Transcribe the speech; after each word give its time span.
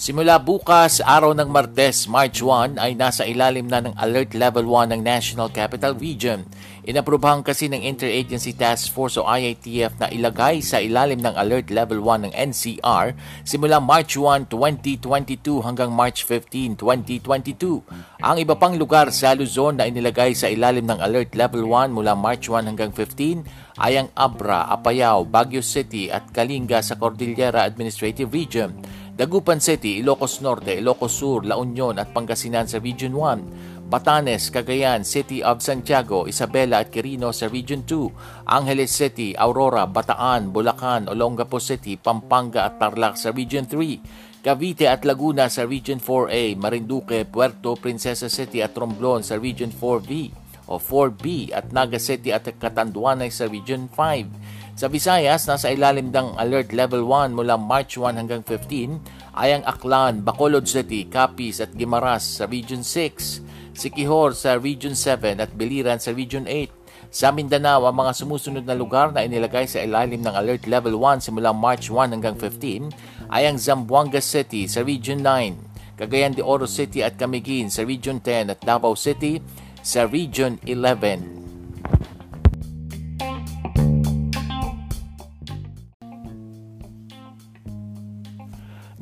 Simula 0.00 0.40
bukas, 0.40 1.04
araw 1.04 1.36
ng 1.36 1.52
Martes, 1.52 2.08
March 2.08 2.40
1, 2.40 2.80
ay 2.80 2.96
nasa 2.96 3.28
ilalim 3.28 3.68
na 3.68 3.84
ng 3.84 3.92
Alert 4.00 4.32
Level 4.32 4.64
1 4.64 4.96
ng 4.96 5.04
National 5.04 5.52
Capital 5.52 5.92
Region. 5.92 6.40
Inaprubahan 6.88 7.44
kasi 7.44 7.68
ng 7.68 7.84
Interagency 7.84 8.56
Task 8.56 8.96
Force 8.96 9.20
o 9.20 9.28
IATF 9.28 10.00
na 10.00 10.08
ilagay 10.08 10.64
sa 10.64 10.80
ilalim 10.80 11.20
ng 11.20 11.36
Alert 11.36 11.68
Level 11.68 12.00
1 12.00 12.24
ng 12.24 12.32
NCR 12.32 13.12
simula 13.44 13.76
March 13.76 14.16
1, 14.16 14.48
2022 14.48 15.68
hanggang 15.68 15.92
March 15.92 16.24
15, 16.24 16.80
2022. 16.80 17.84
Ang 18.24 18.36
iba 18.40 18.56
pang 18.56 18.72
lugar 18.72 19.12
sa 19.12 19.36
Luzon 19.36 19.76
na 19.76 19.84
inilagay 19.84 20.32
sa 20.32 20.48
ilalim 20.48 20.88
ng 20.88 20.96
Alert 20.96 21.36
Level 21.36 21.68
1 21.68 21.92
mula 21.92 22.16
March 22.16 22.48
1 22.48 22.72
hanggang 22.72 22.88
15 22.88 23.44
ay 23.76 24.00
ang 24.00 24.08
Abra, 24.16 24.64
Apayao, 24.72 25.28
Baguio 25.28 25.60
City 25.60 26.08
at 26.08 26.32
Kalinga 26.32 26.80
sa 26.80 26.96
Cordillera 26.96 27.68
Administrative 27.68 28.32
Region. 28.32 28.72
Dagupan 29.20 29.60
City, 29.60 30.00
Ilocos 30.00 30.40
Norte, 30.40 30.80
Ilocos 30.80 31.12
Sur, 31.12 31.44
La 31.44 31.60
Union 31.60 31.92
at 32.00 32.08
Pangasinan 32.08 32.64
sa 32.64 32.80
Region 32.80 33.12
1, 33.12 33.84
Batanes, 33.92 34.48
Cagayan, 34.48 35.04
City 35.04 35.44
of 35.44 35.60
Santiago, 35.60 36.24
Isabela 36.24 36.80
at 36.80 36.88
Quirino 36.88 37.28
sa 37.28 37.52
Region 37.52 37.84
2, 37.84 38.48
Angeles 38.48 38.88
City, 38.88 39.36
Aurora, 39.36 39.84
Bataan, 39.84 40.48
Bulacan, 40.48 41.04
Olongapo 41.12 41.60
City, 41.60 42.00
Pampanga 42.00 42.64
at 42.64 42.80
Tarlac 42.80 43.20
sa 43.20 43.28
Region 43.28 43.68
3, 43.68 44.40
Cavite 44.40 44.88
at 44.88 45.04
Laguna 45.04 45.52
sa 45.52 45.68
Region 45.68 46.00
4A, 46.00 46.56
Marinduque, 46.56 47.28
Puerto 47.28 47.76
Princesa 47.76 48.32
City 48.32 48.64
at 48.64 48.72
Romblon 48.72 49.20
sa 49.20 49.36
Region 49.36 49.68
4B 49.68 50.32
o 50.70 50.80
4B 50.80 51.52
at 51.52 51.74
Naga 51.76 52.00
City 52.00 52.32
at 52.32 52.46
Catanduanay 52.46 53.28
sa 53.28 53.50
Region 53.50 53.90
5. 53.92 54.59
Sa 54.80 54.88
Visayas, 54.88 55.44
nasa 55.44 55.68
ilalim 55.68 56.08
ng 56.08 56.40
Alert 56.40 56.72
Level 56.72 57.04
1 57.04 57.36
mula 57.36 57.60
March 57.60 58.00
1 58.00 58.16
hanggang 58.16 58.40
15 58.40 59.36
ay 59.36 59.52
ang 59.52 59.60
Aklan, 59.68 60.24
Bacolod 60.24 60.64
City, 60.64 61.04
Capiz 61.04 61.60
at 61.60 61.76
Gimaras 61.76 62.40
sa 62.40 62.48
Region 62.48 62.80
6, 62.80 63.76
Sikihor 63.76 64.32
sa 64.32 64.56
Region 64.56 64.96
7 64.96 65.36
at 65.36 65.52
Biliran 65.52 66.00
sa 66.00 66.16
Region 66.16 66.48
8. 66.48 67.12
Sa 67.12 67.28
Mindanao, 67.28 67.84
ang 67.84 67.92
mga 67.92 68.24
sumusunod 68.24 68.64
na 68.64 68.72
lugar 68.72 69.12
na 69.12 69.20
inilagay 69.20 69.68
sa 69.68 69.84
ilalim 69.84 70.24
ng 70.24 70.32
Alert 70.32 70.64
Level 70.64 70.96
1 70.96 71.28
simula 71.28 71.52
March 71.52 71.92
1 71.92 72.16
hanggang 72.16 72.40
15 72.40 72.88
ay 73.28 73.52
ang 73.52 73.60
Zamboanga 73.60 74.24
City 74.24 74.64
sa 74.64 74.80
Region 74.80 75.20
9, 75.20 76.00
Cagayan 76.00 76.32
de 76.32 76.40
Oro 76.40 76.64
City 76.64 77.04
at 77.04 77.20
Camiguin 77.20 77.68
sa 77.68 77.84
Region 77.84 78.16
10 78.16 78.56
at 78.56 78.64
Davao 78.64 78.96
City 78.96 79.44
sa 79.84 80.08
Region 80.08 80.56
11. 80.64 81.49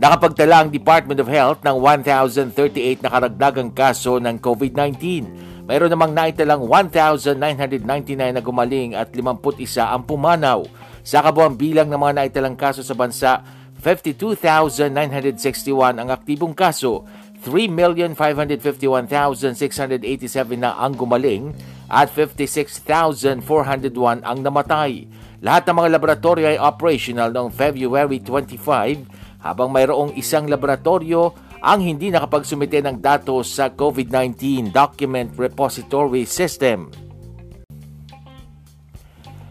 Nakapagtala 0.08 0.64
ang 0.64 0.72
Department 0.72 1.20
of 1.20 1.28
Health 1.28 1.60
ng 1.68 1.84
1,038 1.84 3.04
na 3.04 3.12
karagdagang 3.12 3.76
kaso 3.76 4.16
ng 4.16 4.40
COVID-19. 4.40 4.96
Mayroon 5.68 5.92
namang 5.92 6.16
naitalang 6.16 6.64
1,999 6.64 8.16
na 8.16 8.40
gumaling 8.40 8.96
at 8.96 9.12
51 9.12 9.52
ang 9.84 10.08
pumanaw. 10.08 10.64
Sa 11.04 11.20
kabuang 11.20 11.60
bilang 11.60 11.92
ng 11.92 12.00
mga 12.00 12.24
naitalang 12.24 12.56
kaso 12.56 12.80
sa 12.80 12.96
bansa, 12.96 13.44
52,961 13.84 16.00
ang 16.00 16.08
aktibong 16.08 16.56
kaso, 16.56 17.04
3,551,687 17.44 19.12
na 20.56 20.72
ang 20.80 20.96
gumaling 20.96 21.52
at 21.92 22.08
56,401 22.16 23.44
ang 24.24 24.38
namatay. 24.40 25.04
Lahat 25.44 25.68
ng 25.68 25.76
mga 25.84 26.00
laboratorio 26.00 26.48
ay 26.48 26.56
operational 26.56 27.28
noong 27.28 27.52
February 27.52 28.24
25 28.24 29.17
habang 29.48 29.72
mayroong 29.72 30.12
isang 30.20 30.44
laboratorio 30.44 31.32
ang 31.64 31.80
hindi 31.80 32.12
nakapagsumite 32.12 32.84
ng 32.84 33.00
datos 33.00 33.56
sa 33.56 33.72
COVID-19 33.72 34.68
Document 34.70 35.32
Repository 35.34 36.28
System. 36.28 36.92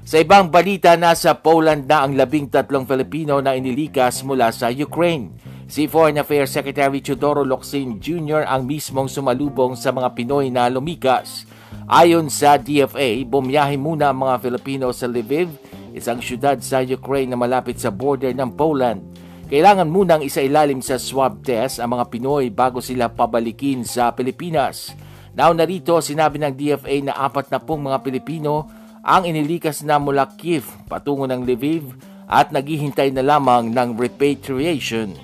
Sa 0.08 0.24
ibang 0.24 0.48
balita, 0.48 0.96
nasa 0.96 1.36
Poland 1.36 1.84
na 1.84 2.08
ang 2.08 2.16
labing 2.16 2.48
tatlong 2.48 2.88
Filipino 2.88 3.44
na 3.44 3.60
inilikas 3.60 4.24
mula 4.24 4.56
sa 4.56 4.72
Ukraine. 4.72 5.36
Si 5.68 5.84
Foreign 5.84 6.24
Affairs 6.24 6.56
Secretary 6.56 7.04
Teodoro 7.04 7.44
Locsin 7.44 8.00
Jr. 8.00 8.48
ang 8.48 8.64
mismong 8.64 9.12
sumalubong 9.12 9.76
sa 9.76 9.92
mga 9.92 10.16
Pinoy 10.16 10.48
na 10.48 10.72
lumikas. 10.72 11.44
Ayon 11.92 12.32
sa 12.32 12.56
DFA, 12.56 13.28
bumiyahe 13.28 13.76
muna 13.76 14.16
ang 14.16 14.24
mga 14.24 14.40
Filipino 14.40 14.96
sa 14.96 15.12
Lviv, 15.12 15.52
isang 15.92 16.24
syudad 16.24 16.56
sa 16.64 16.80
Ukraine 16.80 17.36
na 17.36 17.40
malapit 17.40 17.76
sa 17.76 17.92
border 17.92 18.32
ng 18.32 18.56
Poland. 18.56 19.04
Kailangan 19.48 19.88
munang 19.88 20.28
isailalim 20.28 20.84
sa 20.84 21.00
swab 21.00 21.40
test 21.40 21.80
ang 21.80 21.96
mga 21.96 22.12
Pinoy 22.12 22.52
bago 22.52 22.84
sila 22.84 23.08
pabalikin 23.08 23.88
sa 23.88 24.12
Pilipinas. 24.12 24.92
Now 25.40 25.56
narito, 25.56 26.04
sinabi 26.04 26.36
ng 26.44 26.52
DFA 26.52 26.96
na 27.08 27.16
apat 27.16 27.48
na 27.48 27.64
pong 27.64 27.88
mga 27.88 28.04
Pilipino 28.04 28.68
ang 29.08 29.24
inilikas 29.24 29.88
na 29.88 30.04
mula 30.04 30.28
Kiev 30.36 30.68
patungo 30.92 31.24
ng 31.32 31.48
Lviv 31.48 31.96
at 32.28 32.52
naghihintay 32.52 33.16
na 33.16 33.24
lamang 33.24 33.72
ng 33.72 33.96
repatriation. 33.96 35.16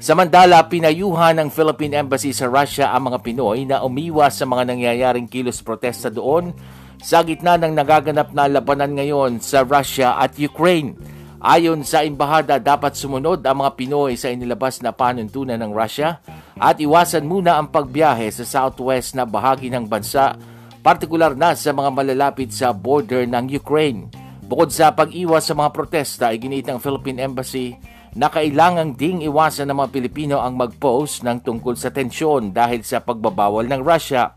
Samantala, 0.00 0.64
pinayuhan 0.72 1.36
ng 1.36 1.52
Philippine 1.52 2.00
Embassy 2.00 2.32
sa 2.32 2.48
Russia 2.48 2.96
ang 2.96 3.12
mga 3.12 3.20
Pinoy 3.20 3.68
na 3.68 3.84
umiwas 3.84 4.40
sa 4.40 4.48
mga 4.48 4.72
nangyayaring 4.72 5.28
kilos 5.28 5.60
protesta 5.60 6.08
doon 6.08 6.56
sa 6.96 7.20
gitna 7.20 7.60
ng 7.60 7.76
nagaganap 7.76 8.32
na 8.32 8.48
labanan 8.48 8.96
ngayon 8.96 9.36
sa 9.44 9.68
Russia 9.68 10.16
at 10.16 10.32
Ukraine. 10.40 10.96
Ayon 11.36 11.84
sa 11.84 12.00
embahada, 12.00 12.56
dapat 12.56 12.96
sumunod 12.96 13.44
ang 13.44 13.60
mga 13.60 13.76
Pinoy 13.76 14.16
sa 14.16 14.32
inilabas 14.32 14.80
na 14.80 14.88
panuntunan 14.88 15.60
ng 15.60 15.68
Russia 15.68 16.16
at 16.56 16.80
iwasan 16.80 17.28
muna 17.28 17.60
ang 17.60 17.68
pagbiyahe 17.68 18.32
sa 18.32 18.48
southwest 18.48 19.12
na 19.12 19.28
bahagi 19.28 19.68
ng 19.68 19.84
bansa, 19.84 20.32
partikular 20.80 21.36
na 21.36 21.52
sa 21.52 21.76
mga 21.76 21.92
malalapit 21.92 22.56
sa 22.56 22.72
border 22.72 23.28
ng 23.28 23.52
Ukraine. 23.52 24.08
Bukod 24.48 24.72
sa 24.72 24.96
pag-iwas 24.96 25.44
sa 25.44 25.52
mga 25.52 25.76
protesta, 25.76 26.32
iginit 26.32 26.72
ng 26.72 26.80
Philippine 26.80 27.20
Embassy 27.28 27.76
na 28.16 28.32
kailangang 28.32 28.96
ding 28.96 29.20
iwasan 29.20 29.68
ng 29.68 29.76
mga 29.76 29.92
Pilipino 29.92 30.36
ang 30.40 30.56
mag-post 30.56 31.20
ng 31.20 31.44
tungkol 31.44 31.76
sa 31.76 31.92
tensyon 31.92 32.56
dahil 32.56 32.80
sa 32.80 33.04
pagbabawal 33.04 33.68
ng 33.68 33.84
Russia. 33.84 34.32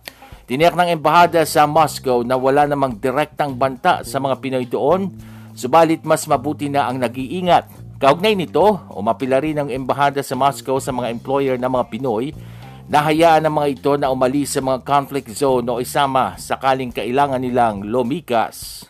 Tiniyak 0.52 0.75
ng 0.75 1.00
embahada 1.00 1.48
sa 1.48 1.63
Moscow 1.63 2.28
na 2.28 2.36
wala 2.36 2.68
namang 2.68 3.00
direktang 3.00 3.56
banta 3.56 4.04
sa 4.04 4.19
mga 4.19 4.36
Pinoy 4.44 4.68
doon 4.68 5.29
Subalit 5.59 6.07
mas 6.07 6.23
mabuti 6.23 6.71
na 6.71 6.88
ang 6.88 6.95
nag-iingat 6.95 7.89
Kaugnay 8.00 8.31
nito, 8.31 8.79
umapila 8.95 9.44
rin 9.44 9.59
ang 9.59 9.67
embahada 9.67 10.23
sa 10.23 10.31
Moscow 10.31 10.79
sa 10.79 10.95
mga 10.95 11.11
employer 11.11 11.59
ng 11.59 11.67
mga 11.67 11.85
Pinoy 11.91 12.31
na 12.88 13.03
hayaan 13.03 13.44
ng 13.44 13.53
mga 13.59 13.67
ito 13.75 13.91
na 14.00 14.07
umalis 14.07 14.56
sa 14.56 14.63
mga 14.63 14.88
conflict 14.88 15.27
zone 15.35 15.67
o 15.67 15.83
isama 15.83 16.39
sakaling 16.39 16.95
kailangan 16.95 17.44
nilang 17.44 17.83
lumikas. 17.83 18.88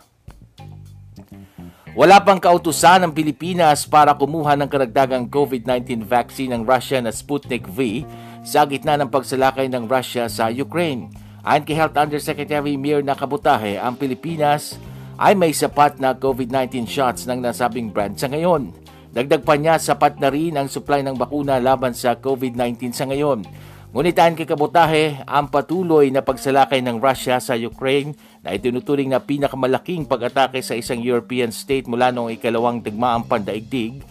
Wala 1.97 2.21
pang 2.21 2.37
kautusan 2.37 3.01
ng 3.09 3.17
Pilipinas 3.17 3.89
para 3.89 4.13
kumuha 4.13 4.53
ng 4.61 4.69
karagdagang 4.69 5.25
COVID-19 5.25 6.05
vaccine 6.05 6.53
ng 6.53 6.61
Russia 6.61 7.01
na 7.01 7.09
Sputnik 7.09 7.65
V 7.65 8.05
sa 8.45 8.61
gitna 8.69 8.93
ng 8.93 9.09
pagsalakay 9.09 9.73
ng 9.73 9.89
Russia 9.89 10.29
sa 10.29 10.53
Ukraine. 10.53 11.09
Ayon 11.41 11.65
kay 11.65 11.73
Health 11.73 11.97
Undersecretary 11.97 12.77
Mir 12.77 13.01
Nakabutahe, 13.01 13.81
ang 13.81 13.97
Pilipinas 13.97 14.77
ay 15.19 15.35
may 15.35 15.51
sapat 15.51 15.99
na 15.99 16.15
COVID-19 16.15 16.87
shots 16.87 17.27
ng 17.27 17.43
nasabing 17.43 17.91
brand 17.91 18.15
sa 18.15 18.31
ngayon. 18.31 18.71
Dagdag 19.11 19.43
pa 19.43 19.59
niya, 19.59 19.75
sapat 19.75 20.15
na 20.15 20.31
rin 20.31 20.55
ang 20.55 20.71
supply 20.71 21.03
ng 21.03 21.19
bakuna 21.19 21.59
laban 21.59 21.91
sa 21.91 22.15
COVID-19 22.15 22.95
sa 22.95 23.03
ngayon. 23.03 23.43
Ngunit 23.91 24.15
ayon 24.15 24.37
kay 24.37 24.47
Kabutahe, 24.47 25.19
ang 25.25 25.51
patuloy 25.51 26.07
na 26.13 26.23
pagsalakay 26.23 26.79
ng 26.85 27.01
Russia 27.03 27.41
sa 27.41 27.57
Ukraine 27.57 28.15
na 28.45 28.55
itinuturing 28.55 29.11
na 29.11 29.19
pinakamalaking 29.19 30.07
pag-atake 30.07 30.63
sa 30.63 30.77
isang 30.77 31.03
European 31.03 31.51
state 31.51 31.89
mula 31.89 32.13
noong 32.13 32.37
ikalawang 32.39 32.79
digmaang 32.79 33.25
pandaigdig 33.25 34.05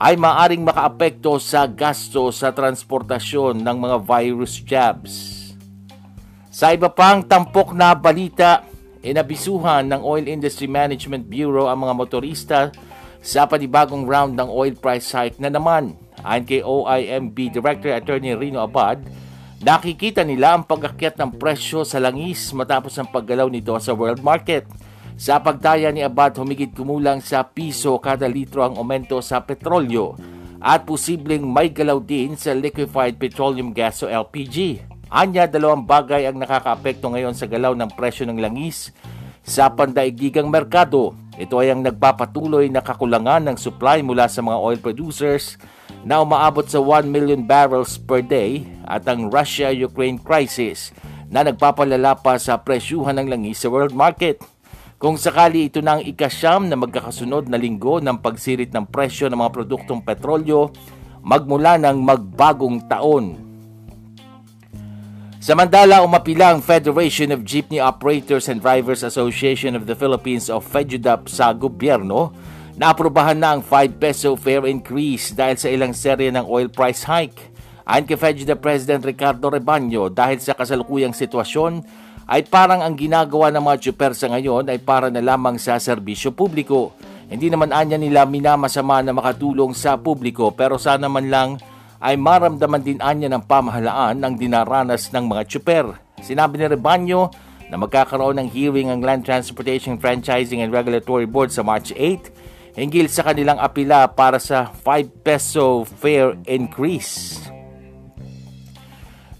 ay 0.00 0.16
maaring 0.16 0.64
makaapekto 0.64 1.36
sa 1.36 1.68
gasto 1.68 2.32
sa 2.32 2.50
transportasyon 2.50 3.60
ng 3.60 3.76
mga 3.76 3.96
virus 4.08 4.64
jabs. 4.64 5.12
Sa 6.48 6.72
iba 6.72 6.88
pang 6.88 7.20
tampok 7.20 7.76
na 7.76 7.92
balita, 7.92 8.64
inabisuhan 9.00 9.88
ng 9.88 10.00
Oil 10.04 10.28
Industry 10.28 10.68
Management 10.68 11.28
Bureau 11.28 11.68
ang 11.68 11.84
mga 11.84 11.94
motorista 11.96 12.60
sa 13.20 13.44
panibagong 13.44 14.08
round 14.08 14.32
ng 14.36 14.48
oil 14.48 14.72
price 14.76 15.12
hike 15.12 15.36
na 15.40 15.52
naman. 15.52 15.96
Ayon 16.24 16.44
kay 16.44 16.60
OIMB 16.64 17.36
Director 17.52 17.92
Attorney 17.92 18.32
Rino 18.36 18.64
Abad, 18.64 19.00
nakikita 19.60 20.24
nila 20.24 20.56
ang 20.56 20.64
pagakyat 20.64 21.20
ng 21.20 21.36
presyo 21.36 21.84
sa 21.84 22.00
langis 22.00 22.52
matapos 22.56 22.96
ang 22.96 23.08
paggalaw 23.08 23.48
nito 23.48 23.76
sa 23.80 23.92
world 23.92 24.24
market. 24.24 24.64
Sa 25.20 25.36
pagdaya 25.36 25.92
ni 25.92 26.00
Abad, 26.00 26.32
humigit 26.40 26.72
kumulang 26.72 27.20
sa 27.20 27.44
piso 27.44 27.92
kada 28.00 28.24
litro 28.24 28.64
ang 28.64 28.80
aumento 28.80 29.20
sa 29.20 29.44
petrolyo 29.44 30.16
at 30.60 30.84
posibleng 30.84 31.44
may 31.44 31.72
galaw 31.72 32.00
din 32.00 32.36
sa 32.36 32.52
liquefied 32.52 33.16
petroleum 33.16 33.72
gas 33.72 34.00
o 34.04 34.08
LPG. 34.08 34.89
Anya, 35.10 35.50
dalawang 35.50 35.90
bagay 35.90 36.22
ang 36.30 36.38
nakakaapekto 36.38 37.10
ngayon 37.10 37.34
sa 37.34 37.50
galaw 37.50 37.74
ng 37.74 37.90
presyo 37.98 38.30
ng 38.30 38.38
langis 38.38 38.94
sa 39.42 39.66
pandaigdigang 39.66 40.46
merkado. 40.46 41.18
Ito 41.34 41.58
ay 41.58 41.74
ang 41.74 41.82
nagpapatuloy 41.82 42.70
na 42.70 42.78
kakulangan 42.78 43.42
ng 43.50 43.58
supply 43.58 44.06
mula 44.06 44.30
sa 44.30 44.38
mga 44.38 44.62
oil 44.62 44.78
producers 44.78 45.58
na 46.06 46.22
umaabot 46.22 46.62
sa 46.62 46.78
1 46.78 47.10
million 47.10 47.42
barrels 47.42 47.98
per 47.98 48.22
day 48.22 48.62
at 48.86 49.02
ang 49.10 49.34
Russia-Ukraine 49.34 50.22
crisis 50.22 50.94
na 51.26 51.42
nagpapalala 51.42 52.14
pa 52.14 52.38
sa 52.38 52.62
presyuhan 52.62 53.18
ng 53.18 53.34
langis 53.34 53.66
sa 53.66 53.66
world 53.66 53.90
market. 53.90 54.38
Kung 55.02 55.18
sakali 55.18 55.74
ito 55.74 55.82
na 55.82 55.98
ang 55.98 56.06
ikasyam 56.06 56.70
na 56.70 56.78
magkakasunod 56.78 57.50
na 57.50 57.58
linggo 57.58 57.98
ng 57.98 58.22
pagsirit 58.22 58.70
ng 58.70 58.86
presyo 58.86 59.26
ng 59.26 59.42
mga 59.42 59.58
produktong 59.58 60.06
petrolyo 60.06 60.70
magmula 61.18 61.82
ng 61.82 61.98
magbagong 61.98 62.86
taon 62.86 63.49
Samantala, 65.50 66.06
umapila 66.06 66.54
ang 66.54 66.62
Federation 66.62 67.34
of 67.34 67.42
Jeepney 67.42 67.82
Operators 67.82 68.46
and 68.46 68.62
Drivers 68.62 69.02
Association 69.02 69.74
of 69.74 69.82
the 69.82 69.98
Philippines 69.98 70.46
o 70.46 70.62
FEDUDAP 70.62 71.26
sa 71.26 71.50
gobyerno 71.50 72.30
na 72.78 72.94
aprobahan 72.94 73.34
na 73.34 73.58
ang 73.58 73.62
5 73.66 73.98
peso 73.98 74.38
fare 74.38 74.70
increase 74.70 75.34
dahil 75.34 75.58
sa 75.58 75.66
ilang 75.66 75.90
serye 75.90 76.30
ng 76.30 76.46
oil 76.46 76.70
price 76.70 77.02
hike. 77.02 77.50
Ayon 77.82 78.06
kay 78.06 78.14
FEDUDAP 78.14 78.62
President 78.62 79.02
Ricardo 79.02 79.50
Rebaño, 79.50 80.06
dahil 80.06 80.38
sa 80.38 80.54
kasalukuyang 80.54 81.18
sitwasyon, 81.18 81.82
ay 82.30 82.46
parang 82.46 82.86
ang 82.86 82.94
ginagawa 82.94 83.50
ng 83.50 83.74
mga 83.74 83.78
tsuper 83.82 84.14
sa 84.14 84.30
ngayon 84.30 84.70
ay 84.70 84.78
para 84.78 85.10
na 85.10 85.18
lamang 85.18 85.58
sa 85.58 85.82
serbisyo 85.82 86.30
publiko. 86.30 86.94
Hindi 87.26 87.50
naman 87.50 87.74
anya 87.74 87.98
nila 87.98 88.22
minamasama 88.22 89.02
na 89.02 89.10
makatulong 89.10 89.74
sa 89.74 89.98
publiko 89.98 90.54
pero 90.54 90.78
sana 90.78 91.10
man 91.10 91.26
lang 91.26 91.58
ay 92.00 92.16
maramdaman 92.16 92.80
din 92.80 92.98
anya 93.04 93.28
ng 93.28 93.44
pamahalaan 93.44 94.24
ang 94.24 94.34
dinaranas 94.34 95.12
ng 95.12 95.28
mga 95.28 95.42
tsuper. 95.44 95.86
Sinabi 96.24 96.56
ni 96.56 96.66
Rebanyo 96.72 97.28
na 97.68 97.76
magkakaroon 97.76 98.40
ng 98.40 98.48
hearing 98.50 98.88
ang 98.88 99.04
Land 99.04 99.28
Transportation 99.28 100.00
Franchising 100.00 100.64
and 100.64 100.72
Regulatory 100.72 101.28
Board 101.28 101.52
sa 101.52 101.60
March 101.60 101.92
8 101.92 102.74
hinggil 102.74 103.06
sa 103.12 103.28
kanilang 103.28 103.60
apila 103.60 104.08
para 104.10 104.40
sa 104.40 104.72
5 104.72 105.22
peso 105.22 105.84
fare 105.84 106.40
increase. 106.48 107.38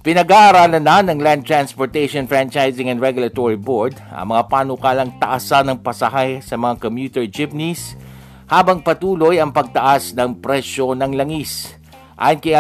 Pinag-aaralan 0.01 0.81
na 0.81 1.05
ng 1.05 1.21
Land 1.21 1.45
Transportation 1.45 2.25
Franchising 2.25 2.89
and 2.89 3.05
Regulatory 3.05 3.61
Board 3.61 4.01
ang 4.09 4.33
mga 4.33 4.49
panukalang 4.49 5.13
taasan 5.21 5.69
ng 5.69 5.79
pasahay 5.85 6.41
sa 6.41 6.57
mga 6.57 6.81
commuter 6.81 7.25
jeepneys 7.29 8.01
habang 8.49 8.81
patuloy 8.81 9.37
ang 9.37 9.53
pagtaas 9.53 10.17
ng 10.17 10.41
presyo 10.41 10.97
ng 10.97 11.13
langis. 11.13 11.80
Ayon 12.21 12.37
kay 12.37 12.53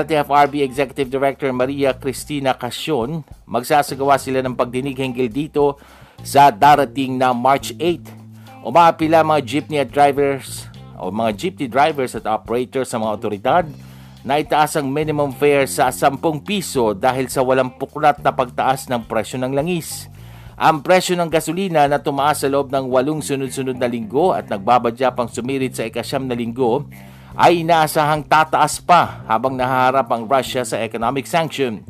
Executive 0.65 1.13
Director 1.13 1.53
Maria 1.53 1.93
Cristina 1.93 2.57
Casyon, 2.57 3.21
magsasagawa 3.45 4.17
sila 4.17 4.41
ng 4.41 4.57
pagdinig 4.57 4.97
hinggil 4.97 5.29
dito 5.29 5.77
sa 6.25 6.49
darating 6.49 7.21
na 7.21 7.37
March 7.37 7.77
8. 7.77 8.65
Umaapila 8.65 9.21
mga 9.21 9.45
jeepney 9.45 9.85
at 9.85 9.93
drivers 9.93 10.65
o 10.97 11.13
mga 11.13 11.37
jeepney 11.37 11.69
drivers 11.69 12.17
at 12.17 12.25
operators 12.25 12.89
sa 12.89 12.97
mga 12.97 13.13
otoridad 13.13 13.65
na 14.25 14.41
itaas 14.41 14.81
ang 14.81 14.89
minimum 14.89 15.29
fare 15.29 15.69
sa 15.69 15.93
10 15.93 16.25
piso 16.41 16.97
dahil 16.97 17.29
sa 17.29 17.45
walang 17.45 17.77
puklat 17.77 18.17
na 18.25 18.33
pagtaas 18.33 18.89
ng 18.89 19.05
presyo 19.05 19.37
ng 19.45 19.53
langis. 19.53 20.09
Ang 20.57 20.81
presyo 20.81 21.21
ng 21.21 21.29
gasolina 21.29 21.85
na 21.85 22.01
tumaas 22.01 22.41
sa 22.41 22.49
loob 22.49 22.73
ng 22.73 22.89
walong 22.89 23.21
sunod-sunod 23.21 23.77
na 23.77 23.93
linggo 23.93 24.33
at 24.33 24.49
nagbabadya 24.49 25.13
pang 25.13 25.29
sumirit 25.29 25.77
sa 25.77 25.85
ikasyam 25.85 26.25
na 26.25 26.33
linggo 26.33 26.89
ay 27.41 27.65
inaasahang 27.65 28.29
tataas 28.29 28.85
pa 28.85 29.25
habang 29.25 29.57
nahaharap 29.57 30.13
ang 30.13 30.29
Russia 30.29 30.61
sa 30.61 30.77
economic 30.77 31.25
sanction. 31.25 31.81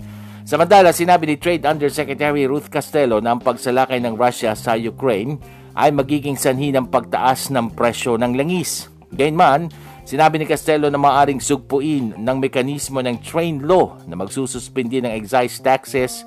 Samantala, 0.47 0.95
sinabi 0.95 1.27
ni 1.27 1.35
Trade 1.43 1.67
Undersecretary 1.67 2.47
Ruth 2.47 2.71
Castello 2.71 3.19
na 3.19 3.35
ang 3.35 3.43
pagsalakay 3.43 3.99
ng 3.99 4.15
Russia 4.15 4.55
sa 4.55 4.79
Ukraine 4.79 5.43
ay 5.75 5.91
magiging 5.91 6.39
sanhi 6.39 6.71
ng 6.71 6.87
pagtaas 6.87 7.51
ng 7.51 7.75
presyo 7.75 8.15
ng 8.15 8.39
langis. 8.39 8.87
Gayunman, 9.11 9.75
sinabi 10.07 10.39
ni 10.39 10.47
Castello 10.47 10.87
na 10.87 11.03
maaring 11.03 11.43
sugpuin 11.43 12.15
ng 12.15 12.37
mekanismo 12.39 13.03
ng 13.03 13.19
train 13.19 13.59
law 13.67 13.99
na 14.07 14.15
magsususpindi 14.15 15.03
ng 15.03 15.11
excise 15.19 15.59
taxes 15.59 16.23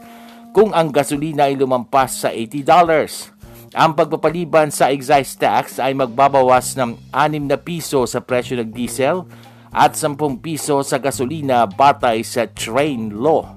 kung 0.52 0.76
ang 0.76 0.92
gasolina 0.92 1.48
ay 1.48 1.56
lumampas 1.56 2.28
sa 2.28 2.30
$80. 2.36 3.33
Ang 3.74 3.98
pagpapaliban 3.98 4.70
sa 4.70 4.94
excise 4.94 5.34
tax 5.34 5.82
ay 5.82 5.98
magbabawas 5.98 6.78
ng 6.78 6.94
6 7.10 7.50
na 7.50 7.58
piso 7.58 8.06
sa 8.06 8.22
presyo 8.22 8.62
ng 8.62 8.70
diesel 8.70 9.26
at 9.74 9.98
10 9.98 10.14
piso 10.46 10.86
sa 10.86 11.02
gasolina 11.02 11.66
batay 11.66 12.22
sa 12.22 12.46
train 12.46 13.10
law. 13.10 13.50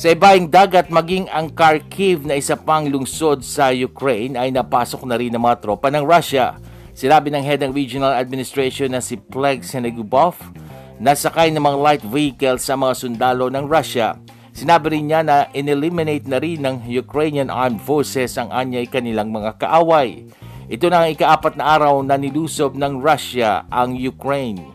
Sa 0.00 0.16
ibaing 0.16 0.48
dagat 0.48 0.88
maging 0.88 1.28
ang 1.28 1.52
Kharkiv 1.52 2.24
na 2.24 2.40
isa 2.40 2.56
pang 2.56 2.88
lungsod 2.88 3.44
sa 3.44 3.68
Ukraine 3.68 4.32
ay 4.32 4.48
napasok 4.48 5.04
na 5.04 5.20
rin 5.20 5.28
ng 5.36 5.44
mga 5.44 5.60
tropa 5.60 5.92
ng 5.92 6.00
Russia. 6.00 6.56
Sinabi 6.96 7.28
ng 7.28 7.44
head 7.44 7.60
ng 7.60 7.76
regional 7.76 8.16
administration 8.16 8.96
na 8.96 9.04
si 9.04 9.20
Pleg 9.20 9.60
Senegubov 9.60 10.40
na 10.96 11.12
sakay 11.12 11.52
ng 11.52 11.60
mga 11.60 11.76
light 11.76 12.04
vehicles 12.08 12.64
sa 12.64 12.80
mga 12.80 12.96
sundalo 12.96 13.52
ng 13.52 13.68
Russia. 13.68 14.16
Sinabi 14.60 14.92
rin 14.92 15.08
niya 15.08 15.24
na 15.24 15.48
ineliminate 15.56 16.28
na 16.28 16.36
rin 16.36 16.60
ng 16.60 16.84
Ukrainian 16.84 17.48
Armed 17.48 17.80
Forces 17.80 18.36
ang 18.36 18.52
anyay 18.52 18.84
kanilang 18.84 19.32
mga 19.32 19.56
kaaway. 19.56 20.28
Ito 20.68 20.92
na 20.92 21.00
ang 21.00 21.16
ikaapat 21.16 21.56
na 21.56 21.64
araw 21.64 22.04
na 22.04 22.20
nilusob 22.20 22.76
ng 22.76 23.00
Russia 23.00 23.64
ang 23.72 23.96
Ukraine. 23.96 24.68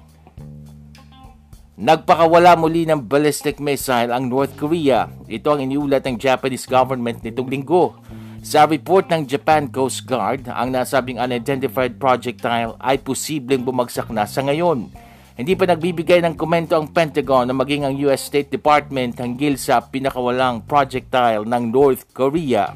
Nagpakawala 1.77 2.57
muli 2.57 2.89
ng 2.89 2.97
ballistic 2.97 3.61
missile 3.61 4.09
ang 4.09 4.25
North 4.25 4.57
Korea. 4.57 5.05
Ito 5.29 5.53
ang 5.53 5.61
iniulat 5.61 6.01
ng 6.09 6.17
Japanese 6.17 6.65
government 6.65 7.21
nitong 7.21 7.45
linggo. 7.45 7.93
Sa 8.41 8.65
report 8.65 9.13
ng 9.13 9.29
Japan 9.29 9.69
Coast 9.69 10.09
Guard, 10.09 10.49
ang 10.49 10.73
nasabing 10.73 11.21
unidentified 11.21 12.01
projectile 12.01 12.73
ay 12.81 12.97
posibleng 12.97 13.61
bumagsak 13.61 14.09
na 14.09 14.25
sa 14.25 14.41
ngayon. 14.41 14.89
Hindi 15.35 15.51
pa 15.51 15.67
nagbibigay 15.67 16.23
ng 16.23 16.39
komento 16.39 16.79
ang 16.79 16.87
Pentagon 16.87 17.43
na 17.43 17.51
maging 17.51 17.83
ang 17.83 17.91
US 18.07 18.23
State 18.23 18.47
Department 18.47 19.19
hanggil 19.19 19.59
sa 19.59 19.83
pinakawalang 19.83 20.63
projectile 20.63 21.43
ng 21.43 21.75
North 21.75 22.07
Korea. 22.15 22.71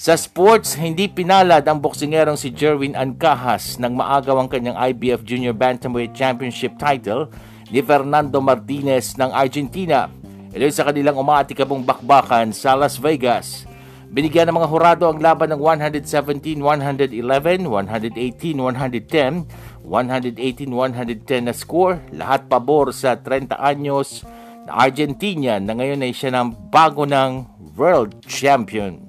Sa 0.00 0.16
sports, 0.16 0.80
hindi 0.80 1.12
pinalad 1.12 1.60
ang 1.68 1.76
boksingerong 1.76 2.40
si 2.40 2.48
Jerwin 2.48 2.96
Ancahas 2.96 3.76
nang 3.76 4.00
maagaw 4.00 4.40
ang 4.40 4.48
kanyang 4.48 4.80
IBF 4.80 5.20
Junior 5.20 5.52
Bantamweight 5.52 6.16
Championship 6.16 6.80
title 6.80 7.28
ni 7.68 7.84
Fernando 7.84 8.40
Martinez 8.40 9.20
ng 9.20 9.28
Argentina. 9.28 10.08
Ito 10.56 10.72
sa 10.72 10.88
kanilang 10.88 11.20
umatikabong 11.20 11.84
bakbakan 11.84 12.56
sa 12.56 12.72
Las 12.72 12.96
Vegas. 12.96 13.68
Binigyan 14.10 14.50
ng 14.50 14.58
mga 14.58 14.70
hurado 14.74 15.06
ang 15.06 15.22
laban 15.22 15.54
ng 15.54 15.62
117-111, 15.62 17.22
118-110, 17.22 19.46
118-110 19.84 21.46
na 21.46 21.54
score. 21.54 22.00
Lahat 22.12 22.46
pabor 22.46 22.92
sa 22.92 23.16
30 23.16 23.56
anyos 23.56 24.24
na 24.68 24.84
Argentina 24.84 25.56
na 25.56 25.76
ngayon 25.76 26.04
ay 26.04 26.12
siya 26.12 26.36
ng 26.36 26.72
bago 26.72 27.08
ng 27.08 27.46
world 27.76 28.20
champion. 28.28 29.00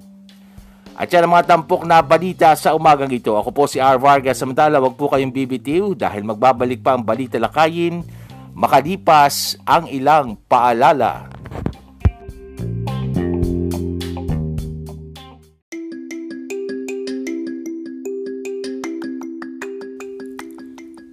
At 0.92 1.08
yan 1.08 1.24
ang 1.26 1.34
mga 1.34 1.48
tampok 1.56 1.88
na 1.88 2.04
balita 2.04 2.52
sa 2.54 2.76
umagang 2.76 3.10
ito. 3.10 3.32
Ako 3.32 3.50
po 3.50 3.64
si 3.64 3.80
R. 3.80 3.96
Vargas. 3.96 4.38
Samantala, 4.38 4.78
wag 4.78 4.94
po 4.94 5.08
kayong 5.08 5.32
BBTU 5.32 5.96
dahil 5.96 6.22
magbabalik 6.22 6.84
pa 6.84 6.94
ang 6.94 7.02
balita 7.02 7.40
lakayin 7.40 8.04
makalipas 8.52 9.56
ang 9.64 9.88
ilang 9.88 10.36
paalala. 10.48 11.41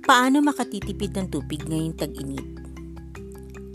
Paano 0.09 0.41
makatitipid 0.41 1.13
ng 1.13 1.29
tubig 1.29 1.69
ngayong 1.69 1.93
tag-init? 1.93 2.41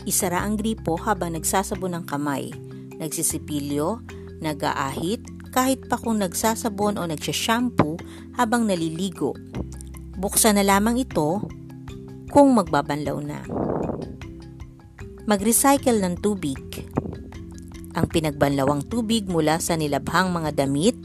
Isara 0.03 0.43
ang 0.43 0.59
gripo 0.59 0.99
habang 0.99 1.31
nagsasabon 1.31 1.95
ng 1.95 2.03
kamay, 2.11 2.51
nagsisipilyo, 2.99 4.03
nag-aahit, 4.43 5.23
kahit 5.55 5.87
pa 5.87 5.95
kung 5.95 6.19
nagsasabon 6.19 6.99
o 6.99 7.07
nagsashampoo 7.07 7.95
habang 8.35 8.67
naliligo. 8.67 9.31
Buksan 10.19 10.59
na 10.59 10.67
lamang 10.67 10.99
ito 10.99 11.39
kung 12.35 12.51
magbabanlaw 12.51 13.15
na. 13.23 13.39
Mag-recycle 15.31 16.03
ng 16.03 16.19
tubig. 16.19 16.59
Ang 17.95 18.11
pinagbanlawang 18.11 18.83
tubig 18.91 19.31
mula 19.31 19.63
sa 19.63 19.79
nilabhang 19.79 20.35
mga 20.35 20.51
damit 20.51 20.99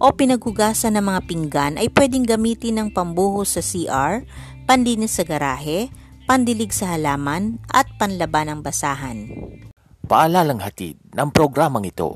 o 0.00 0.08
pinaghugasan 0.16 0.96
ng 0.96 1.04
mga 1.04 1.20
pinggan 1.28 1.72
ay 1.76 1.92
pwedeng 1.92 2.24
gamitin 2.24 2.80
ng 2.80 2.88
pambuhos 2.96 3.60
sa 3.60 3.60
CR 3.60 4.24
panlinis 4.70 5.18
sa 5.18 5.26
garahe, 5.26 5.90
pandilig 6.30 6.70
sa 6.70 6.94
halaman, 6.94 7.58
at 7.74 7.90
panlaban 7.98 8.46
ng 8.54 8.60
basahan. 8.62 9.26
Paalalang 10.06 10.62
hatid 10.62 10.94
ng 11.10 11.26
programang 11.34 11.90
ito. 11.90 12.14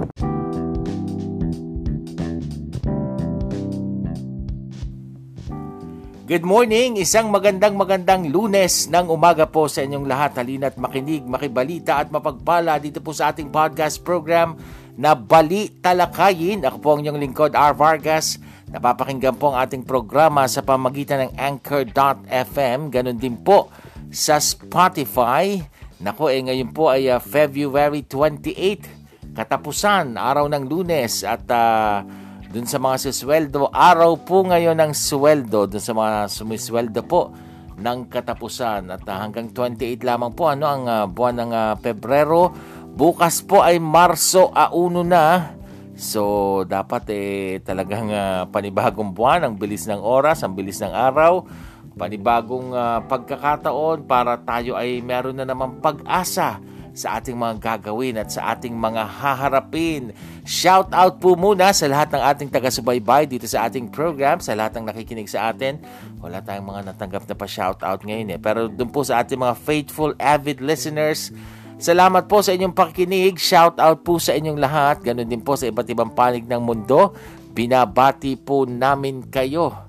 Good 6.31 6.47
morning! 6.47 6.95
Isang 6.95 7.35
magandang 7.35 7.75
magandang 7.75 8.31
lunes 8.31 8.87
ng 8.87 9.11
umaga 9.11 9.51
po 9.51 9.67
sa 9.67 9.83
inyong 9.83 10.07
lahat. 10.07 10.39
Halina't 10.39 10.79
makinig, 10.79 11.27
makibalita 11.27 11.99
at 11.99 12.15
mapagpala 12.15 12.79
dito 12.79 13.03
po 13.03 13.11
sa 13.11 13.35
ating 13.35 13.51
podcast 13.51 13.99
program 14.07 14.55
na 14.95 15.19
Bali 15.19 15.75
Talakayin. 15.83 16.63
Ako 16.63 16.79
po 16.79 16.89
ang 16.95 17.03
inyong 17.03 17.19
lingkod, 17.19 17.59
R. 17.59 17.75
Vargas 17.75 18.39
Napapakinggan 18.75 19.39
po 19.39 19.55
ang 19.55 19.63
ating 19.63 19.87
programa 19.87 20.51
sa 20.51 20.59
pamagitan 20.59 21.31
ng 21.31 21.39
Anchor.fm. 21.39 22.91
Ganon 22.91 23.15
din 23.15 23.39
po 23.39 23.71
sa 24.11 24.43
Spotify. 24.43 25.63
Nako, 26.03 26.27
eh 26.27 26.43
ngayon 26.43 26.75
po 26.75 26.91
ay 26.91 27.07
uh, 27.07 27.23
February 27.23 28.03
28, 28.03 29.31
katapusan, 29.31 30.19
araw 30.19 30.51
ng 30.51 30.67
lunes. 30.67 31.23
At 31.23 31.47
uh, 31.55 32.03
dun 32.51 32.67
sa 32.67 32.83
mga 32.83 32.99
susweldo, 32.99 33.71
araw 33.71 34.19
po 34.19 34.43
ngayon 34.43 34.75
ng 34.75 34.91
sweldo. 34.91 35.71
Dun 35.71 35.79
sa 35.79 35.95
mga 35.95 36.27
sumisweldo 36.27 37.07
po 37.07 37.31
ng 37.79 38.11
katapusan. 38.11 38.91
At 38.91 39.07
uh, 39.07 39.23
hanggang 39.23 39.55
28 39.55 40.03
lamang 40.03 40.35
po 40.35 40.51
ano 40.51 40.67
ang 40.67 40.83
uh, 40.91 41.07
buwan 41.07 41.47
ng 41.47 41.53
uh, 41.55 41.73
Pebrero. 41.79 42.51
Bukas 42.91 43.39
po 43.47 43.63
ay 43.63 43.79
Marso 43.79 44.51
a 44.51 44.75
1 44.75 45.07
na. 45.07 45.63
So, 45.95 46.63
dapat 46.67 47.07
eh 47.15 47.63
talagang 47.63 48.11
uh, 48.11 48.51
panibagong 48.51 49.15
buwan, 49.15 49.47
ang 49.47 49.55
bilis 49.55 49.87
ng 49.87 50.03
oras, 50.03 50.43
ang 50.43 50.59
bilis 50.59 50.83
ng 50.83 50.91
araw, 50.91 51.47
panibagong 51.95 52.75
uh, 52.75 52.99
pagkakataon 53.07 54.03
para 54.03 54.35
tayo 54.43 54.75
ay 54.75 54.99
meron 54.99 55.39
na 55.39 55.47
namang 55.47 55.79
pag-asa 55.79 56.59
sa 56.95 57.19
ating 57.19 57.35
mga 57.35 57.59
gagawin 57.59 58.23
at 58.23 58.31
sa 58.31 58.55
ating 58.55 58.75
mga 58.75 59.03
haharapin. 59.03 60.15
Shout 60.47 60.95
out 60.95 61.19
po 61.19 61.35
muna 61.35 61.75
sa 61.75 61.91
lahat 61.91 62.15
ng 62.15 62.23
ating 62.23 62.49
taga-subaybay 62.55 63.27
dito 63.27 63.51
sa 63.51 63.67
ating 63.67 63.91
program, 63.91 64.39
sa 64.39 64.55
lahat 64.55 64.79
ng 64.79 64.87
nakikinig 64.95 65.27
sa 65.27 65.51
atin. 65.51 65.83
Wala 66.23 66.39
tayong 66.39 66.71
mga 66.71 66.95
natanggap 66.95 67.27
na 67.27 67.35
pa 67.35 67.47
shout 67.51 67.83
out 67.83 68.07
ngayon 68.07 68.39
eh. 68.39 68.39
Pero 68.39 68.71
doon 68.71 68.95
po 68.95 69.03
sa 69.03 69.23
ating 69.23 69.43
mga 69.43 69.59
faithful, 69.59 70.15
avid 70.23 70.63
listeners, 70.63 71.35
Salamat 71.75 72.31
po 72.31 72.39
sa 72.39 72.55
inyong 72.55 72.71
pakikinig. 72.71 73.35
Shout 73.35 73.83
out 73.83 74.07
po 74.07 74.23
sa 74.23 74.31
inyong 74.31 74.63
lahat. 74.63 75.03
Ganon 75.03 75.27
din 75.27 75.43
po 75.43 75.59
sa 75.59 75.67
iba't 75.67 75.91
ibang 75.91 76.15
panig 76.15 76.47
ng 76.47 76.63
mundo. 76.63 77.11
Binabati 77.51 78.39
po 78.39 78.63
namin 78.63 79.27
kayo. 79.27 79.85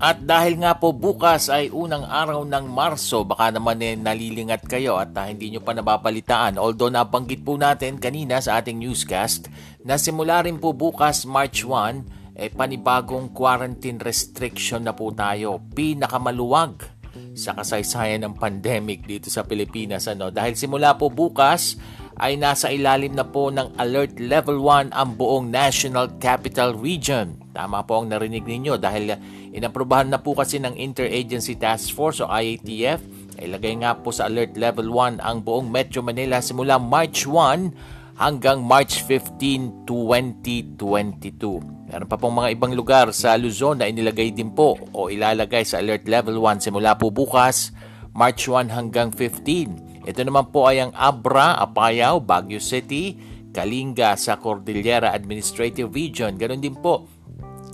At 0.00 0.24
dahil 0.24 0.56
nga 0.58 0.80
po 0.80 0.96
bukas 0.96 1.52
ay 1.52 1.68
unang 1.68 2.08
araw 2.08 2.40
ng 2.48 2.72
Marso, 2.72 3.20
baka 3.20 3.52
naman 3.52 3.84
eh 3.84 4.00
nalilingat 4.00 4.64
kayo 4.64 4.96
at 4.96 5.12
uh, 5.12 5.28
hindi 5.28 5.52
nyo 5.52 5.60
pa 5.60 5.76
nababalitaan. 5.76 6.56
Although 6.56 6.88
nabanggit 6.88 7.44
po 7.44 7.60
natin 7.60 8.00
kanina 8.00 8.40
sa 8.40 8.64
ating 8.64 8.80
newscast 8.80 9.52
na 9.84 10.00
simula 10.00 10.40
rin 10.40 10.56
po 10.56 10.72
bukas 10.72 11.28
March 11.28 11.68
1, 11.68 12.32
eh 12.32 12.48
panibagong 12.48 13.36
quarantine 13.36 14.00
restriction 14.00 14.88
na 14.88 14.96
po 14.96 15.12
tayo. 15.12 15.60
Pinakamaluwag 15.76 16.99
sa 17.34 17.54
kasaysayan 17.54 18.26
ng 18.26 18.34
pandemic 18.36 19.06
dito 19.06 19.30
sa 19.30 19.46
Pilipinas. 19.46 20.10
Ano? 20.10 20.34
Dahil 20.34 20.58
simula 20.58 20.98
po 20.98 21.10
bukas 21.10 21.78
ay 22.20 22.36
nasa 22.36 22.68
ilalim 22.68 23.16
na 23.16 23.24
po 23.24 23.48
ng 23.48 23.80
Alert 23.80 24.20
Level 24.20 24.60
1 24.60 24.92
ang 24.92 25.10
buong 25.16 25.48
National 25.48 26.20
Capital 26.20 26.76
Region. 26.76 27.38
Tama 27.56 27.86
po 27.88 28.02
ang 28.02 28.12
narinig 28.12 28.44
ninyo 28.44 28.76
dahil 28.76 29.16
inaprubahan 29.56 30.12
na 30.12 30.20
po 30.20 30.36
kasi 30.36 30.60
ng 30.60 30.76
Interagency 30.76 31.56
Task 31.56 31.96
Force 31.96 32.20
o 32.20 32.28
IATF. 32.28 33.00
Ilagay 33.40 33.80
nga 33.80 33.96
po 33.96 34.12
sa 34.12 34.28
Alert 34.28 34.58
Level 34.60 34.92
1 34.92 35.24
ang 35.24 35.40
buong 35.40 35.72
Metro 35.72 36.04
Manila 36.04 36.44
simula 36.44 36.76
March 36.76 37.24
1 37.24 37.99
hanggang 38.20 38.60
March 38.60 39.00
15, 39.08 39.88
2022. 39.88 41.88
Meron 41.88 42.06
pa 42.06 42.20
pong 42.20 42.36
mga 42.36 42.52
ibang 42.52 42.76
lugar 42.76 43.16
sa 43.16 43.32
Luzon 43.40 43.80
na 43.80 43.88
inilagay 43.88 44.36
din 44.36 44.52
po 44.52 44.76
o 44.92 45.08
ilalagay 45.08 45.64
sa 45.64 45.80
Alert 45.80 46.04
Level 46.04 46.36
1 46.36 46.68
simula 46.68 47.00
po 47.00 47.08
bukas, 47.08 47.72
March 48.12 48.44
1 48.44 48.68
hanggang 48.68 49.08
15. 49.08 50.04
Ito 50.04 50.20
naman 50.20 50.52
po 50.52 50.68
ay 50.68 50.84
ang 50.84 50.92
Abra, 50.92 51.56
Apayao, 51.64 52.20
Baguio 52.20 52.60
City, 52.60 53.16
Kalinga 53.50 54.14
sa 54.20 54.36
Cordillera 54.36 55.16
Administrative 55.16 55.88
Region. 55.88 56.36
Ganon 56.36 56.60
din 56.60 56.76
po 56.76 57.08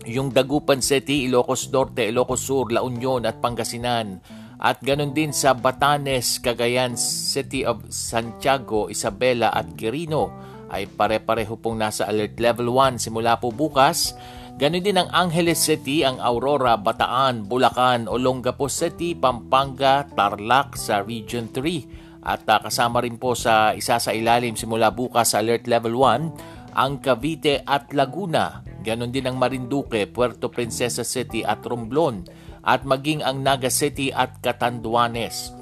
yung 0.06 0.30
Dagupan 0.30 0.78
City, 0.78 1.26
Ilocos 1.26 1.74
Norte, 1.74 2.06
Ilocos 2.06 2.38
Sur, 2.38 2.70
La 2.70 2.86
Union 2.86 3.26
at 3.26 3.42
Pangasinan. 3.42 4.22
At 4.56 4.80
ganon 4.80 5.12
din 5.12 5.36
sa 5.36 5.52
Batanes, 5.52 6.40
Cagayan 6.40 6.96
City 6.96 7.68
of 7.68 7.84
Santiago, 7.92 8.88
Isabela 8.88 9.52
at 9.52 9.76
Quirino 9.76 10.32
ay 10.72 10.90
pare-pareho 10.90 11.54
pong 11.60 11.78
nasa 11.78 12.08
alert 12.10 12.40
level 12.42 12.72
1 12.74 12.98
simula 12.98 13.38
po 13.38 13.54
bukas. 13.54 14.16
Ganon 14.56 14.80
din 14.80 14.96
ang 14.96 15.12
Angeles 15.12 15.60
City, 15.60 16.00
ang 16.00 16.16
Aurora, 16.16 16.80
Bataan, 16.80 17.44
Bulacan, 17.44 18.08
Olongapo 18.08 18.72
City, 18.72 19.12
Pampanga, 19.12 20.08
Tarlac 20.08 20.80
sa 20.80 21.04
Region 21.04 21.52
3. 21.52 22.24
At 22.26 22.48
uh, 22.48 22.58
kasama 22.64 23.04
rin 23.04 23.20
po 23.20 23.36
sa 23.36 23.76
isa 23.76 24.00
sa 24.00 24.10
ilalim 24.10 24.56
simula 24.56 24.90
bukas 24.90 25.36
sa 25.36 25.44
alert 25.44 25.68
level 25.68 26.00
1 26.00 26.74
ang 26.74 26.92
Cavite 27.04 27.62
at 27.68 27.92
Laguna. 27.92 28.64
Ganon 28.80 29.12
din 29.12 29.28
ang 29.28 29.36
Marinduque, 29.36 30.08
Puerto 30.08 30.48
Princesa 30.48 31.04
City 31.04 31.44
at 31.44 31.60
Romblon 31.62 32.24
at 32.66 32.82
maging 32.82 33.22
ang 33.22 33.46
Naga 33.46 33.70
City 33.70 34.10
at 34.10 34.42
Catanduanes. 34.42 35.54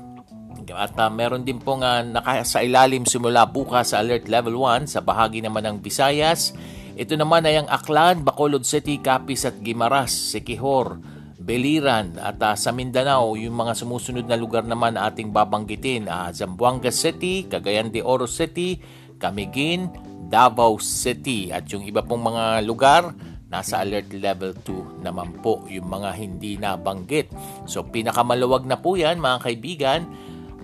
At 0.73 0.97
uh, 0.97 1.13
meron 1.13 1.45
din 1.45 1.61
pong 1.61 1.85
uh, 1.85 2.01
nasa 2.01 2.65
ilalim 2.65 3.05
simula 3.05 3.45
bukas 3.45 3.93
sa 3.93 4.01
Alert 4.01 4.33
Level 4.33 4.57
1 4.57 4.89
sa 4.89 5.05
bahagi 5.05 5.45
naman 5.45 5.69
ng 5.69 5.77
Visayas. 5.85 6.57
Ito 6.97 7.21
naman 7.21 7.45
ay 7.45 7.61
ang 7.61 7.69
Aklan, 7.69 8.25
Bacolod 8.25 8.65
City, 8.65 8.97
Capiz 9.05 9.45
at 9.45 9.61
Gimaras, 9.61 10.17
Sikihor, 10.33 10.97
Beliran 11.45 12.17
at 12.17 12.41
uh, 12.41 12.57
sa 12.57 12.73
Mindanao, 12.73 13.37
yung 13.37 13.53
mga 13.53 13.77
sumusunod 13.77 14.25
na 14.25 14.41
lugar 14.41 14.65
naman 14.65 14.97
ating 14.97 15.29
babanggitin, 15.29 16.09
uh, 16.09 16.33
Zamboanga 16.33 16.89
City, 16.89 17.45
Cagayan 17.45 17.93
de 17.93 18.01
Oro 18.01 18.25
City, 18.25 18.81
Camiguin, 19.21 19.93
Davao 20.25 20.81
City 20.81 21.53
at 21.53 21.69
yung 21.69 21.85
iba 21.85 22.01
pong 22.01 22.25
mga 22.25 22.65
lugar 22.65 23.13
nasa 23.55 23.87
alert 23.87 24.11
level 24.11 24.51
2 24.67 25.07
naman 25.07 25.31
po 25.39 25.63
yung 25.71 25.87
mga 25.87 26.11
hindi 26.19 26.59
nabanggit. 26.59 27.31
So 27.71 27.87
pinakamaluwag 27.87 28.67
na 28.67 28.75
po 28.75 28.99
yan 28.99 29.23
mga 29.23 29.39
kaibigan 29.47 30.11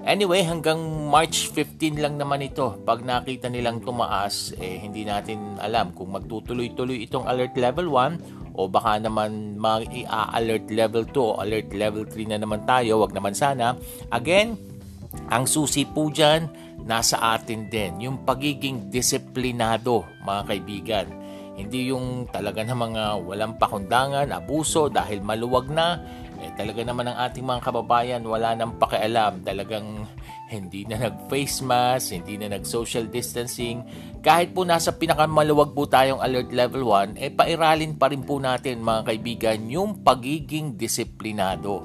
Anyway, 0.00 0.40
hanggang 0.40 0.80
March 1.12 1.52
15 1.52 2.00
lang 2.00 2.16
naman 2.16 2.40
ito. 2.40 2.72
Pag 2.88 3.04
nakita 3.04 3.52
nilang 3.52 3.84
tumaas, 3.84 4.56
eh, 4.56 4.80
hindi 4.80 5.04
natin 5.04 5.60
alam 5.60 5.92
kung 5.92 6.16
magtutuloy-tuloy 6.16 7.04
itong 7.04 7.28
alert 7.28 7.52
level 7.60 7.92
1 7.92 8.56
o 8.56 8.64
baka 8.64 8.96
naman 8.96 9.60
mag-alert 9.60 10.72
level 10.72 11.04
2 11.04 11.20
o 11.20 11.36
alert 11.44 11.76
level 11.76 12.08
3 12.08 12.32
na 12.32 12.40
naman 12.40 12.64
tayo. 12.64 13.04
Wag 13.04 13.12
naman 13.12 13.36
sana. 13.36 13.76
Again, 14.08 14.56
ang 15.28 15.44
susi 15.44 15.84
po 15.84 16.08
dyan, 16.08 16.48
nasa 16.88 17.20
atin 17.36 17.68
din. 17.68 18.00
Yung 18.00 18.24
pagiging 18.24 18.88
disiplinado, 18.88 20.08
mga 20.24 20.42
kaibigan. 20.48 21.06
Hindi 21.60 21.92
yung 21.92 22.24
talaga 22.32 22.64
na 22.64 22.72
mga 22.72 23.20
walang 23.20 23.60
pakundangan, 23.60 24.32
abuso 24.32 24.88
dahil 24.88 25.20
maluwag 25.20 25.68
na. 25.68 26.00
Eh, 26.40 26.48
talaga 26.56 26.80
naman 26.80 27.04
ang 27.04 27.20
ating 27.28 27.44
mga 27.44 27.60
kababayan 27.60 28.24
wala 28.24 28.56
nang 28.56 28.80
pakialam. 28.80 29.44
Talagang 29.44 30.08
hindi 30.48 30.88
na 30.88 30.96
nag-face 30.96 31.60
mask, 31.60 32.16
hindi 32.16 32.40
na 32.40 32.56
nag-social 32.56 33.12
distancing. 33.12 33.84
Kahit 34.24 34.56
po 34.56 34.64
nasa 34.64 34.96
pinakamaluwag 34.96 35.76
po 35.76 35.84
tayong 35.84 36.24
alert 36.24 36.50
level 36.50 36.88
1, 36.88 37.20
eh 37.20 37.28
pairalin 37.28 38.00
pa 38.00 38.08
rin 38.08 38.24
po 38.24 38.40
natin 38.40 38.80
mga 38.80 39.12
kaibigan 39.12 39.60
yung 39.68 40.00
pagiging 40.00 40.80
disiplinado. 40.80 41.84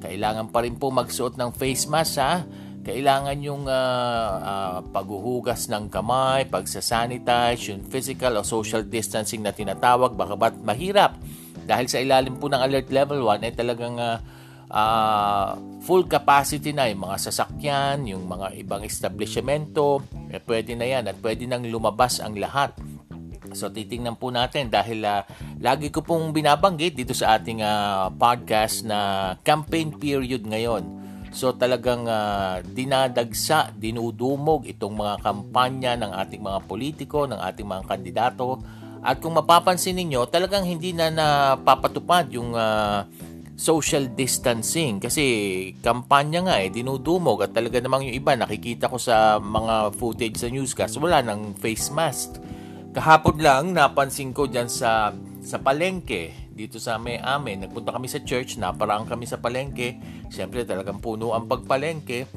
Kailangan 0.00 0.50
pa 0.50 0.64
rin 0.64 0.80
po 0.80 0.88
magsuot 0.90 1.36
ng 1.36 1.52
face 1.54 1.86
mask 1.86 2.16
ha 2.18 2.42
kailangan 2.82 3.38
yung 3.38 3.70
uh, 3.70 4.30
uh, 4.42 4.78
paghuhugas 4.90 5.70
ng 5.70 5.86
kamay, 5.86 6.50
pagsasanitize, 6.50 7.70
yung 7.70 7.86
physical 7.86 8.34
o 8.38 8.42
social 8.42 8.82
distancing 8.82 9.46
na 9.46 9.54
tinatawag, 9.54 10.18
baka 10.18 10.34
ba't 10.34 10.58
mahirap? 10.66 11.14
Dahil 11.62 11.86
sa 11.86 12.02
ilalim 12.02 12.42
po 12.42 12.50
ng 12.50 12.58
alert 12.58 12.90
level 12.90 13.22
1 13.22 13.46
ay 13.46 13.50
eh, 13.50 13.54
talagang 13.54 13.96
uh, 14.02 14.18
uh, 14.66 15.54
full 15.86 16.10
capacity 16.10 16.74
na 16.74 16.90
yung 16.90 17.06
mga 17.06 17.22
sasakyan, 17.22 18.02
yung 18.10 18.26
mga 18.26 18.50
ibang 18.58 18.82
establishmento, 18.82 20.02
eh, 20.34 20.42
pwede 20.42 20.74
na 20.74 20.90
yan 20.90 21.06
at 21.06 21.22
pwede 21.22 21.46
nang 21.46 21.62
lumabas 21.62 22.18
ang 22.18 22.34
lahat. 22.34 22.74
So 23.54 23.70
titingnan 23.70 24.18
po 24.18 24.34
natin 24.34 24.74
dahil 24.74 25.06
uh, 25.06 25.22
lagi 25.62 25.94
ko 25.94 26.02
pong 26.02 26.34
binabanggit 26.34 26.98
dito 26.98 27.14
sa 27.14 27.38
ating 27.38 27.62
uh, 27.62 28.10
podcast 28.10 28.82
na 28.82 28.98
campaign 29.46 29.94
period 29.94 30.42
ngayon 30.48 31.01
So 31.32 31.56
talagang 31.56 32.04
uh, 32.04 32.60
dinadagsa, 32.60 33.72
dinudumog 33.72 34.68
itong 34.68 34.92
mga 34.92 35.14
kampanya 35.24 35.92
ng 35.96 36.12
ating 36.12 36.44
mga 36.44 36.60
politiko, 36.68 37.24
ng 37.24 37.40
ating 37.40 37.64
mga 37.64 37.84
kandidato. 37.88 38.60
At 39.02 39.18
kung 39.18 39.34
mapapansin 39.34 39.96
ninyo, 39.98 40.28
talagang 40.28 40.62
hindi 40.62 40.92
na 40.92 41.08
napapatupad 41.10 42.30
yung 42.30 42.54
uh, 42.54 43.02
social 43.56 44.12
distancing 44.12 45.00
kasi 45.00 45.24
kampanya 45.80 46.52
nga 46.52 46.56
eh, 46.60 46.68
dinudumog 46.68 47.46
at 47.46 47.56
talaga 47.56 47.80
namang 47.80 48.10
yung 48.10 48.16
iba 48.16 48.32
nakikita 48.36 48.90
ko 48.90 48.96
sa 49.00 49.40
mga 49.40 49.92
footage 49.96 50.36
sa 50.36 50.48
newscast, 50.52 51.00
wala 51.00 51.24
ng 51.24 51.56
face 51.56 51.88
mask. 51.92 52.42
Kahapon 52.92 53.40
lang 53.40 53.72
napansin 53.72 54.36
ko 54.36 54.44
dyan 54.44 54.68
sa 54.68 55.16
sa 55.42 55.56
palengke 55.58 56.41
dito 56.52 56.76
sa 56.76 57.00
may 57.00 57.16
amin. 57.18 57.64
Nagpunta 57.64 57.96
kami 57.96 58.06
sa 58.06 58.20
church, 58.20 58.60
naparaan 58.60 59.08
kami 59.08 59.24
sa 59.24 59.40
palengke. 59.40 59.96
Siyempre 60.28 60.68
talagang 60.68 61.00
puno 61.00 61.32
ang 61.32 61.48
pagpalengke. 61.48 62.28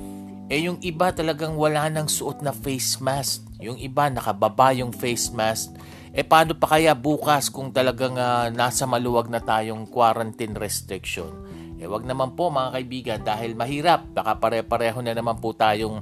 Eh 0.48 0.62
yung 0.66 0.80
iba 0.86 1.10
talagang 1.12 1.58
wala 1.60 1.90
nang 1.92 2.08
suot 2.08 2.40
na 2.40 2.56
face 2.56 3.02
mask. 3.04 3.44
Yung 3.60 3.76
iba 3.82 4.08
nakababa 4.08 4.72
yung 4.72 4.94
face 4.96 5.34
mask. 5.34 5.74
Eh 6.16 6.24
paano 6.24 6.56
pa 6.56 6.80
kaya 6.80 6.96
bukas 6.96 7.52
kung 7.52 7.76
talagang 7.76 8.16
uh, 8.16 8.48
nasa 8.48 8.88
maluwag 8.88 9.28
na 9.28 9.44
tayong 9.44 9.90
quarantine 9.92 10.56
restriction? 10.56 11.28
Eh 11.76 11.90
wag 11.92 12.08
naman 12.08 12.40
po 12.40 12.48
mga 12.48 12.70
kaibigan 12.72 13.20
dahil 13.20 13.52
mahirap. 13.52 14.08
Baka 14.16 14.40
pare-pareho 14.40 15.04
na 15.04 15.12
naman 15.12 15.36
po 15.44 15.52
tayong 15.52 16.00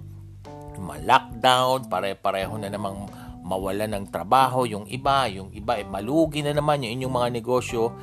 ma-lockdown, 0.77 1.87
pare-pareho 1.89 2.59
na 2.59 2.69
namang 2.69 3.09
mawala 3.43 3.85
ng 3.91 4.07
trabaho 4.09 4.63
yung 4.63 4.87
iba, 4.87 5.27
yung 5.27 5.51
iba 5.51 5.75
eh 5.77 5.85
malugi 5.85 6.41
na 6.41 6.55
naman 6.55 6.81
yung 6.87 6.93
inyong 6.99 7.13
mga 7.13 7.29
negosyo, 7.35 7.93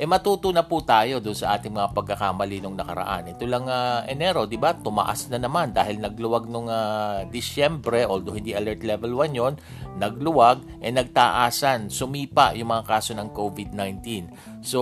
eh 0.00 0.08
matuto 0.08 0.48
na 0.48 0.64
po 0.64 0.80
tayo 0.80 1.20
doon 1.20 1.36
sa 1.36 1.60
ating 1.60 1.76
mga 1.76 1.92
pagkakamali 1.92 2.64
nung 2.64 2.72
nakaraan. 2.72 3.36
Ito 3.36 3.44
lang 3.44 3.68
uh, 3.68 4.00
Enero, 4.08 4.48
'di 4.48 4.56
ba? 4.56 4.72
Tumaas 4.72 5.28
na 5.28 5.36
naman 5.36 5.76
dahil 5.76 6.00
nagluwag 6.00 6.48
nung 6.48 6.72
uh, 6.72 7.28
Disyembre, 7.28 8.08
although 8.08 8.32
hindi 8.32 8.56
alert 8.56 8.80
level 8.80 9.12
1 9.12 9.36
'yon, 9.36 9.60
nagluwag 10.00 10.80
eh 10.80 10.88
nagtaasan, 10.88 11.92
sumipa 11.92 12.56
yung 12.56 12.72
mga 12.72 12.88
kaso 12.88 13.12
ng 13.12 13.28
COVID-19. 13.28 14.32
So, 14.64 14.80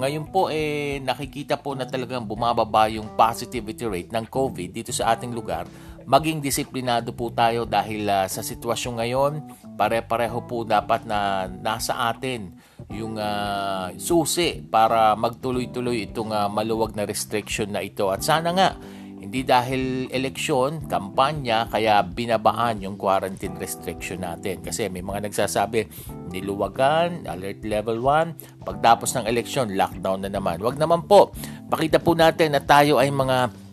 ngayon 0.00 0.32
po 0.32 0.48
eh 0.48 0.96
nakikita 1.04 1.60
po 1.60 1.76
na 1.76 1.84
talagang 1.84 2.24
bumababa 2.24 2.88
yung 2.88 3.12
positivity 3.20 3.84
rate 3.84 4.12
ng 4.16 4.32
COVID 4.32 4.72
dito 4.72 4.96
sa 4.96 5.12
ating 5.12 5.36
lugar 5.36 5.68
maging 6.04 6.44
disiplinado 6.44 7.16
po 7.16 7.32
tayo 7.32 7.64
dahil 7.64 8.04
uh, 8.08 8.28
sa 8.28 8.44
sitwasyon 8.44 8.94
ngayon, 9.00 9.32
pare-pareho 9.74 10.44
po 10.44 10.62
dapat 10.62 11.08
na 11.08 11.48
nasa 11.48 12.12
atin 12.12 12.52
yung 12.92 13.16
uh, 13.16 13.90
susi 13.96 14.60
para 14.60 15.16
magtuloy-tuloy 15.16 16.04
itong 16.12 16.30
uh, 16.30 16.48
maluwag 16.52 16.92
na 16.92 17.08
restriction 17.08 17.72
na 17.72 17.80
ito. 17.80 18.12
At 18.12 18.20
sana 18.20 18.52
nga, 18.52 18.76
hindi 19.24 19.40
dahil 19.40 20.12
eleksyon, 20.12 20.84
kampanya, 20.84 21.64
kaya 21.72 22.04
binabaan 22.04 22.84
yung 22.84 23.00
quarantine 23.00 23.56
restriction 23.56 24.20
natin. 24.20 24.60
Kasi 24.60 24.92
may 24.92 25.00
mga 25.00 25.24
nagsasabi, 25.24 25.88
niluwagan, 26.28 27.24
alert 27.24 27.64
level 27.64 28.04
1, 28.04 28.68
pagtapos 28.68 29.16
ng 29.16 29.24
eleksyon, 29.24 29.72
lockdown 29.72 30.28
na 30.28 30.30
naman. 30.30 30.60
Wag 30.60 30.76
naman 30.76 31.08
po, 31.08 31.32
pakita 31.72 32.04
po 32.04 32.12
natin 32.12 32.52
na 32.52 32.60
tayo 32.60 33.00
ay 33.00 33.08
mga 33.08 33.63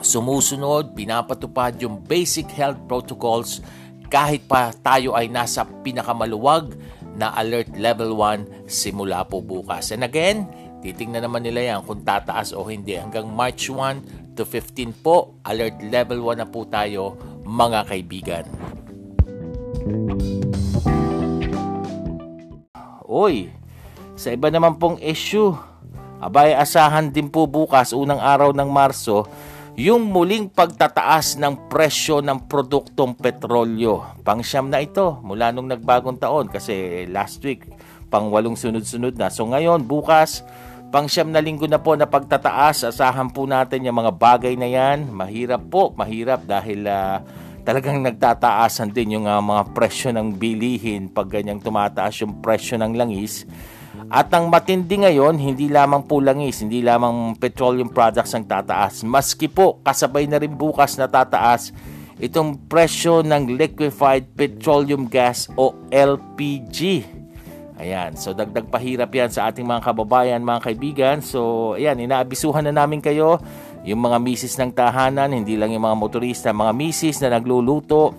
sumusunod, 0.00 0.96
pinapatupad 0.96 1.76
yung 1.80 2.00
basic 2.00 2.48
health 2.52 2.80
protocols 2.88 3.60
kahit 4.10 4.42
pa 4.50 4.74
tayo 4.74 5.14
ay 5.14 5.30
nasa 5.30 5.62
pinakamaluwag 5.62 6.74
na 7.14 7.30
alert 7.36 7.70
level 7.78 8.18
1 8.18 8.66
simula 8.66 9.22
po 9.22 9.38
bukas. 9.38 9.94
And 9.94 10.02
again, 10.02 10.50
titingnan 10.82 11.22
naman 11.22 11.46
nila 11.46 11.76
yan 11.76 11.80
kung 11.86 12.02
tataas 12.02 12.50
o 12.56 12.66
hindi. 12.66 12.98
Hanggang 12.98 13.30
March 13.30 13.70
1 13.70 14.34
to 14.34 14.42
15 14.42 15.04
po, 15.04 15.38
alert 15.46 15.78
level 15.86 16.26
1 16.26 16.42
na 16.42 16.48
po 16.48 16.66
tayo 16.66 17.14
mga 17.46 17.86
kaibigan. 17.86 18.44
Uy, 23.10 23.50
sa 24.14 24.30
iba 24.30 24.48
naman 24.50 24.78
pong 24.78 25.02
issue, 25.02 25.54
abay 26.22 26.54
asahan 26.54 27.10
din 27.10 27.26
po 27.30 27.46
bukas 27.50 27.90
unang 27.90 28.22
araw 28.22 28.54
ng 28.54 28.70
Marso 28.70 29.26
yung 29.78 30.10
muling 30.10 30.50
pagtataas 30.50 31.38
ng 31.38 31.70
presyo 31.70 32.18
ng 32.18 32.50
produktong 32.50 33.14
petrolyo. 33.14 34.02
Pangsyam 34.26 34.66
na 34.66 34.82
ito 34.82 35.22
mula 35.22 35.54
nung 35.54 35.70
nagbagong 35.70 36.18
taon 36.18 36.50
kasi 36.50 37.06
last 37.06 37.38
week 37.46 37.66
pang 38.10 38.28
walong 38.34 38.58
sunod-sunod 38.58 39.14
na. 39.14 39.30
So 39.30 39.46
ngayon, 39.46 39.86
bukas, 39.86 40.42
pangsyam 40.90 41.30
na 41.30 41.38
linggo 41.38 41.70
na 41.70 41.78
po 41.78 41.94
na 41.94 42.10
pagtataas. 42.10 42.90
Asahan 42.90 43.30
po 43.30 43.46
natin 43.46 43.86
yung 43.86 44.02
mga 44.02 44.12
bagay 44.18 44.58
na 44.58 44.66
yan. 44.66 45.06
Mahirap 45.06 45.62
po, 45.70 45.94
mahirap 45.94 46.42
dahil 46.42 46.90
uh, 46.90 47.22
talagang 47.62 48.02
nagtataasan 48.02 48.90
din 48.90 49.22
yung 49.22 49.30
uh, 49.30 49.38
mga 49.38 49.70
presyo 49.70 50.10
ng 50.10 50.34
bilihin 50.34 51.06
pag 51.06 51.30
ganyang 51.30 51.62
tumataas 51.62 52.26
yung 52.26 52.42
presyo 52.42 52.74
ng 52.82 52.98
langis 52.98 53.46
at 54.08 54.32
ang 54.32 54.48
matindi 54.48 55.02
ngayon, 55.02 55.36
hindi 55.36 55.68
lamang 55.68 56.08
po 56.08 56.22
langis, 56.22 56.64
hindi 56.64 56.80
lamang 56.80 57.36
petroleum 57.36 57.92
products 57.92 58.32
ang 58.32 58.48
tataas. 58.48 59.04
Maski 59.04 59.50
po, 59.52 59.82
kasabay 59.84 60.24
na 60.24 60.40
rin 60.40 60.56
bukas 60.56 60.96
na 60.96 61.10
tataas 61.10 61.74
itong 62.20 62.68
presyo 62.68 63.24
ng 63.24 63.56
liquefied 63.56 64.32
petroleum 64.36 65.08
gas 65.08 65.48
o 65.56 65.72
LPG. 65.88 67.04
Ayan, 67.80 68.12
so 68.12 68.36
dagdag 68.36 68.68
pahirap 68.68 69.08
yan 69.08 69.32
sa 69.32 69.48
ating 69.48 69.64
mga 69.64 69.88
kababayan, 69.88 70.44
mga 70.44 70.60
kaibigan. 70.68 71.16
So, 71.24 71.72
ayan, 71.80 71.96
inaabisuhan 71.96 72.68
na 72.68 72.76
namin 72.76 73.00
kayo, 73.00 73.40
yung 73.88 74.04
mga 74.04 74.20
misis 74.20 74.60
ng 74.60 74.76
tahanan, 74.76 75.32
hindi 75.32 75.56
lang 75.56 75.72
yung 75.72 75.88
mga 75.88 75.96
motorista, 75.96 76.52
mga 76.52 76.76
misis 76.76 77.24
na 77.24 77.32
nagluluto, 77.32 78.12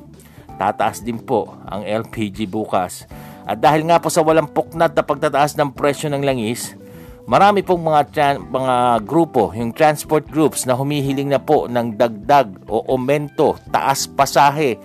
tataas 0.57 1.05
din 1.05 1.21
po 1.21 1.53
ang 1.69 1.85
LPG 1.85 2.49
bukas. 2.49 3.05
At 3.45 3.57
dahil 3.57 3.87
nga 3.89 3.97
po 3.97 4.07
sa 4.07 4.21
walang 4.21 4.49
puknat 4.49 4.93
na 4.93 5.03
pagtataas 5.03 5.57
ng 5.57 5.73
presyo 5.73 6.07
ng 6.13 6.21
langis, 6.21 6.77
marami 7.25 7.65
pong 7.65 7.81
mga, 7.81 8.01
tra- 8.13 8.41
mga 8.41 8.75
grupo, 9.01 9.49
yung 9.55 9.73
transport 9.73 10.29
groups 10.29 10.69
na 10.69 10.77
humihiling 10.77 11.29
na 11.29 11.41
po 11.41 11.65
ng 11.65 11.97
dagdag 11.97 12.69
o 12.69 12.85
aumento, 12.85 13.57
taas 13.73 14.05
pasahe, 14.05 14.77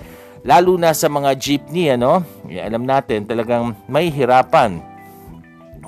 lalo 0.46 0.80
na 0.80 0.96
sa 0.96 1.10
mga 1.12 1.36
jeepney, 1.36 1.92
ano? 1.92 2.24
Alam 2.48 2.88
natin, 2.88 3.28
talagang 3.28 3.76
may 3.90 4.08
hirapan. 4.08 4.80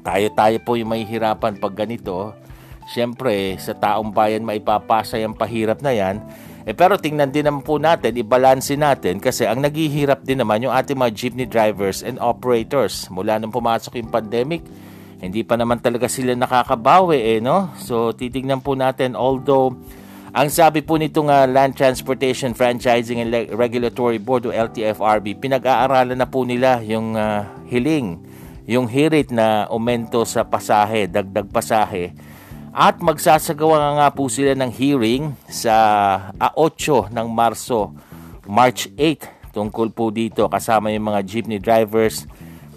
Tayo-tayo 0.04 0.56
po 0.64 0.76
yung 0.76 0.92
may 0.92 1.04
hirapan 1.04 1.56
pag 1.56 1.74
ganito. 1.74 2.32
Siyempre, 2.88 3.60
sa 3.60 3.76
taong 3.76 4.08
bayan 4.16 4.48
maipapasa 4.48 5.20
yung 5.20 5.36
pahirap 5.36 5.84
na 5.84 5.92
yan 5.92 6.24
eh 6.68 6.76
pero 6.76 7.00
tingnan 7.00 7.32
din 7.32 7.48
naman 7.48 7.64
po 7.64 7.80
natin, 7.80 8.12
ibalanse 8.12 8.76
natin 8.76 9.24
kasi 9.24 9.48
ang 9.48 9.64
naghihirap 9.64 10.20
din 10.20 10.44
naman 10.44 10.60
yung 10.60 10.76
ating 10.76 11.00
mga 11.00 11.16
jeepney 11.16 11.48
drivers 11.48 12.04
and 12.04 12.20
operators. 12.20 13.08
Mula 13.08 13.40
nung 13.40 13.48
pumasok 13.48 13.96
yung 13.96 14.12
pandemic, 14.12 14.60
hindi 15.16 15.40
pa 15.48 15.56
naman 15.56 15.80
talaga 15.80 16.12
sila 16.12 16.36
nakakabawi 16.36 17.16
eh, 17.24 17.38
no? 17.40 17.72
So 17.80 18.12
titingnan 18.12 18.60
po 18.60 18.76
natin 18.76 19.16
although 19.16 19.80
ang 20.36 20.52
sabi 20.52 20.84
po 20.84 21.00
nitong 21.00 21.32
uh, 21.32 21.48
Land 21.48 21.72
Transportation 21.72 22.52
Franchising 22.52 23.24
and 23.24 23.32
Regulatory 23.48 24.20
Board 24.20 24.44
o 24.44 24.52
LTFRB, 24.52 25.40
pinag-aaralan 25.40 26.20
na 26.20 26.28
po 26.28 26.44
nila 26.44 26.84
yung 26.84 27.16
uh, 27.16 27.48
hiling, 27.64 28.20
yung 28.68 28.84
hirit 28.84 29.32
na 29.32 29.64
aumento 29.72 30.20
sa 30.28 30.44
pasahe, 30.44 31.08
dagdag 31.08 31.48
pasahe 31.48 32.12
at 32.78 33.02
magsasagawa 33.02 33.98
nga 33.98 34.08
po 34.14 34.30
sila 34.30 34.54
ng 34.54 34.70
hearing 34.70 35.34
sa 35.50 35.74
uh, 36.38 36.46
ah, 36.46 36.54
8 36.54 37.10
ng 37.10 37.26
Marso, 37.26 37.90
March 38.46 38.86
8 38.94 39.50
tungkol 39.50 39.90
po 39.90 40.14
dito 40.14 40.46
kasama 40.46 40.94
yung 40.94 41.10
mga 41.10 41.26
jeepney 41.26 41.58
drivers 41.58 42.30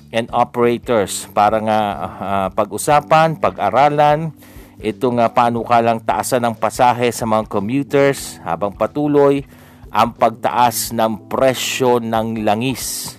and 0.09 0.25
operators 0.33 1.29
para 1.29 1.61
nga 1.61 1.79
uh, 2.17 2.47
pag-usapan, 2.49 3.37
pag-aralan 3.37 4.33
itong 4.81 5.21
uh, 5.21 5.29
panukalang 5.29 6.01
taasan 6.01 6.49
ng 6.49 6.57
pasahe 6.57 7.13
sa 7.13 7.29
mga 7.29 7.45
commuters 7.45 8.41
habang 8.41 8.73
patuloy 8.73 9.45
ang 9.93 10.17
pagtaas 10.17 10.89
ng 10.97 11.29
presyo 11.29 12.01
ng 12.01 12.41
langis. 12.41 13.13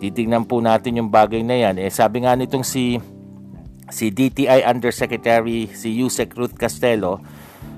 Titingnan 0.00 0.48
po 0.48 0.64
natin 0.64 1.04
yung 1.04 1.12
bagay 1.12 1.44
na 1.44 1.68
yan. 1.68 1.76
Eh, 1.76 1.92
sabi 1.92 2.24
nga 2.24 2.32
nitong 2.32 2.64
si 2.64 2.96
si 3.92 4.12
DTI 4.12 4.64
Undersecretary 4.64 5.68
si 5.72 5.92
Yusek 6.00 6.32
Ruth 6.36 6.56
Castelo, 6.56 7.20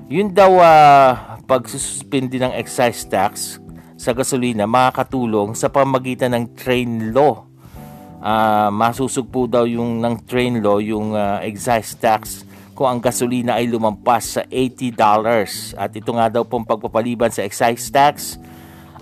yun 0.07 0.31
daw 0.31 0.59
uh, 0.59 1.39
pagsususpindi 1.43 2.39
ng 2.39 2.53
excise 2.55 3.03
tax 3.07 3.59
sa 3.97 4.13
gasolina 4.13 4.69
makakatulong 4.69 5.57
sa 5.57 5.67
pamagitan 5.67 6.31
ng 6.37 6.45
train 6.55 7.11
law. 7.11 7.43
Uh, 8.17 8.69
masusog 8.73 9.29
po 9.29 9.45
daw 9.45 9.67
yung 9.67 10.01
ng 10.01 10.15
train 10.25 10.63
law 10.63 10.81
yung 10.81 11.13
uh, 11.13 11.43
excise 11.43 11.93
tax 11.97 12.47
kung 12.77 12.85
ang 12.85 12.99
gasolina 13.01 13.57
ay 13.57 13.65
lumampas 13.65 14.37
sa 14.37 14.41
$80 14.45 14.93
at 15.73 15.91
ito 15.97 16.11
nga 16.13 16.29
daw 16.29 16.45
pong 16.45 16.65
pagpapaliban 16.65 17.33
sa 17.33 17.41
excise 17.41 17.89
tax 17.89 18.37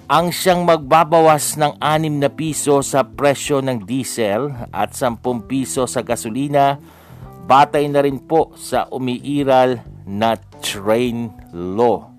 ang 0.05 0.29
siyang 0.29 0.69
magbabawas 0.69 1.57
ng 1.57 1.81
6 1.81 2.21
na 2.21 2.29
piso 2.29 2.85
sa 2.85 3.01
presyo 3.01 3.57
ng 3.65 3.89
diesel 3.89 4.53
at 4.69 4.93
10 4.93 5.17
piso 5.49 5.89
sa 5.89 6.05
gasolina 6.05 6.77
batay 7.49 7.89
na 7.89 8.05
rin 8.05 8.21
po 8.21 8.53
sa 8.53 8.85
umiiral 8.93 9.81
na 10.05 10.37
train 10.61 11.33
law. 11.53 12.13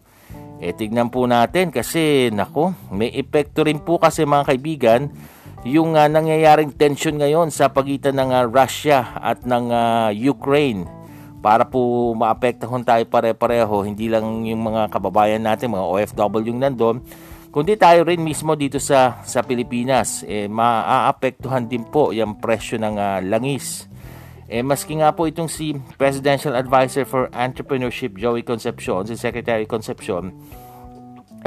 E 0.58 0.74
tignan 0.74 1.14
po 1.14 1.30
natin 1.30 1.70
kasi 1.70 2.26
nako, 2.34 2.74
may 2.90 3.14
epekto 3.14 3.62
rin 3.62 3.78
po 3.78 4.02
kasi 4.02 4.26
mga 4.26 4.50
kaibigan 4.50 5.02
yung 5.62 5.94
uh, 5.94 6.10
nangyayaring 6.10 6.74
tension 6.74 7.14
ngayon 7.18 7.54
sa 7.54 7.70
pagitan 7.70 8.18
ng 8.18 8.30
uh, 8.34 8.46
Russia 8.50 9.14
at 9.18 9.46
ng 9.46 9.70
uh, 9.70 10.10
Ukraine 10.10 10.86
para 11.38 11.62
po 11.62 12.10
maapektuhan 12.18 12.82
tayo 12.82 13.06
pare-pareho, 13.06 13.86
hindi 13.86 14.10
lang 14.10 14.42
yung 14.42 14.66
mga 14.66 14.90
kababayan 14.90 15.46
natin, 15.46 15.70
mga 15.70 15.86
OFW 15.86 16.42
yung 16.50 16.58
nandun, 16.58 16.98
kundi 17.56 17.72
tayo 17.80 18.04
rin 18.04 18.20
mismo 18.20 18.52
dito 18.52 18.76
sa 18.76 19.24
sa 19.24 19.40
Pilipinas, 19.40 20.20
eh, 20.28 20.44
maaapektuhan 20.44 21.64
din 21.64 21.88
po 21.88 22.12
yung 22.12 22.36
presyo 22.36 22.76
ng 22.76 23.00
uh, 23.00 23.24
langis. 23.24 23.88
Eh, 24.44 24.60
maski 24.60 25.00
nga 25.00 25.16
po 25.16 25.24
itong 25.24 25.48
si 25.48 25.72
Presidential 25.96 26.52
Advisor 26.52 27.08
for 27.08 27.32
Entrepreneurship 27.32 28.20
Joey 28.20 28.44
Concepcion, 28.44 29.08
si 29.08 29.16
Secretary 29.16 29.64
Concepcion, 29.64 30.36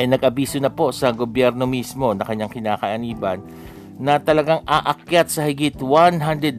ay 0.01 0.03
eh, 0.03 0.07
nag-abiso 0.09 0.57
na 0.57 0.73
po 0.73 0.89
sa 0.89 1.13
gobyerno 1.13 1.69
mismo 1.69 2.09
na 2.17 2.25
kanyang 2.25 2.57
kinakaaniban 2.57 3.45
na 4.01 4.17
talagang 4.17 4.65
aakyat 4.65 5.29
sa 5.29 5.45
higit 5.45 5.77
$100 5.77 6.57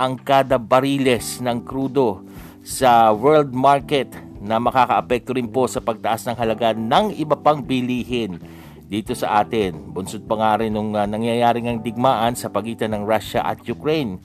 ang 0.00 0.16
kada 0.16 0.56
bariles 0.56 1.44
ng 1.44 1.60
krudo 1.60 2.24
sa 2.64 3.12
world 3.12 3.52
market 3.52 4.08
na 4.40 4.56
makakaapekto 4.56 5.36
rin 5.36 5.52
po 5.52 5.68
sa 5.68 5.84
pagtaas 5.84 6.24
ng 6.24 6.40
halaga 6.40 6.72
ng 6.72 7.12
iba 7.20 7.36
pang 7.36 7.60
bilihin 7.60 8.40
dito 8.88 9.12
sa 9.12 9.44
atin. 9.44 9.92
Bunsod 9.92 10.24
pa 10.24 10.34
nga 10.40 10.52
rin 10.64 10.72
nung 10.72 10.96
uh, 10.96 11.04
nangyayaring 11.04 11.68
ang 11.68 11.78
digmaan 11.84 12.32
sa 12.32 12.48
pagitan 12.48 12.96
ng 12.96 13.04
Russia 13.04 13.44
at 13.44 13.60
Ukraine. 13.68 14.18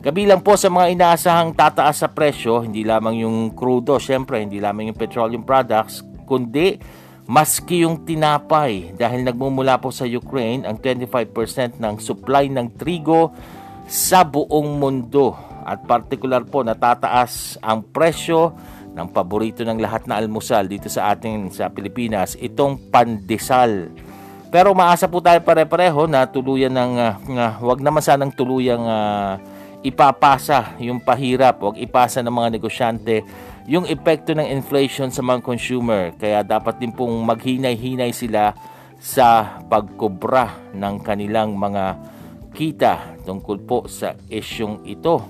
Kabilang 0.00 0.40
po 0.40 0.56
sa 0.56 0.72
mga 0.72 0.96
inaasahang 0.96 1.52
tataas 1.52 2.04
sa 2.04 2.08
presyo, 2.08 2.64
hindi 2.64 2.84
lamang 2.84 3.20
yung 3.24 3.52
crudo, 3.52 4.00
syempre, 4.00 4.40
hindi 4.40 4.56
lamang 4.56 4.92
yung 4.92 4.96
petroleum 5.00 5.44
products, 5.44 6.00
kundi 6.24 6.80
maski 7.28 7.84
yung 7.84 8.04
tinapay 8.08 8.96
dahil 8.96 9.24
nagmumula 9.24 9.76
po 9.76 9.92
sa 9.92 10.08
Ukraine 10.08 10.64
ang 10.64 10.80
25% 10.80 11.76
ng 11.80 11.94
supply 12.00 12.48
ng 12.48 12.80
trigo 12.80 13.36
sa 13.84 14.24
buong 14.24 14.80
mundo 14.80 15.36
at 15.68 15.84
partikular 15.84 16.42
po 16.48 16.64
natataas 16.64 17.60
ang 17.60 17.84
presyo 17.84 18.56
ng 18.90 19.06
paborito 19.14 19.62
ng 19.62 19.78
lahat 19.78 20.08
na 20.08 20.18
almusal 20.18 20.66
dito 20.66 20.90
sa 20.90 21.14
ating 21.14 21.54
sa 21.54 21.70
Pilipinas, 21.70 22.34
itong 22.40 22.90
pandesal. 22.90 23.92
Pero 24.50 24.74
maasa 24.74 25.06
po 25.06 25.22
tayo 25.22 25.38
pare-pareho 25.46 26.10
na 26.10 26.26
tuluyan 26.26 26.74
ng 26.74 26.92
uh, 26.98 27.62
wag 27.62 27.78
naman 27.78 28.02
sanang 28.02 28.34
tuluyang 28.34 28.82
uh, 28.82 29.38
ipapasa 29.86 30.74
yung 30.82 30.98
pahirap, 30.98 31.62
wag 31.62 31.78
ipasa 31.78 32.18
ng 32.18 32.34
mga 32.34 32.58
negosyante 32.58 33.22
yung 33.70 33.86
epekto 33.86 34.34
ng 34.34 34.50
inflation 34.50 35.14
sa 35.14 35.22
mga 35.22 35.46
consumer. 35.46 36.10
Kaya 36.18 36.42
dapat 36.42 36.82
din 36.82 36.90
pong 36.90 37.14
maghinay-hinay 37.22 38.10
sila 38.10 38.50
sa 38.98 39.62
pagkobra 39.70 40.74
ng 40.74 40.98
kanilang 40.98 41.54
mga 41.54 41.84
kita 42.50 43.22
tungkol 43.22 43.56
po 43.62 43.78
sa 43.86 44.18
isyong 44.26 44.82
ito. 44.82 45.22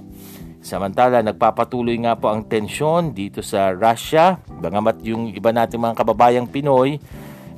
Samantala, 0.64 1.20
nagpapatuloy 1.20 1.96
nga 2.00 2.16
po 2.16 2.32
ang 2.32 2.48
tensyon 2.48 3.12
dito 3.12 3.44
sa 3.44 3.72
Russia. 3.76 4.40
Bangamat 4.48 5.04
yung 5.04 5.28
iba 5.32 5.52
nating 5.52 5.80
mga 5.80 5.96
kababayang 6.00 6.48
Pinoy, 6.48 6.96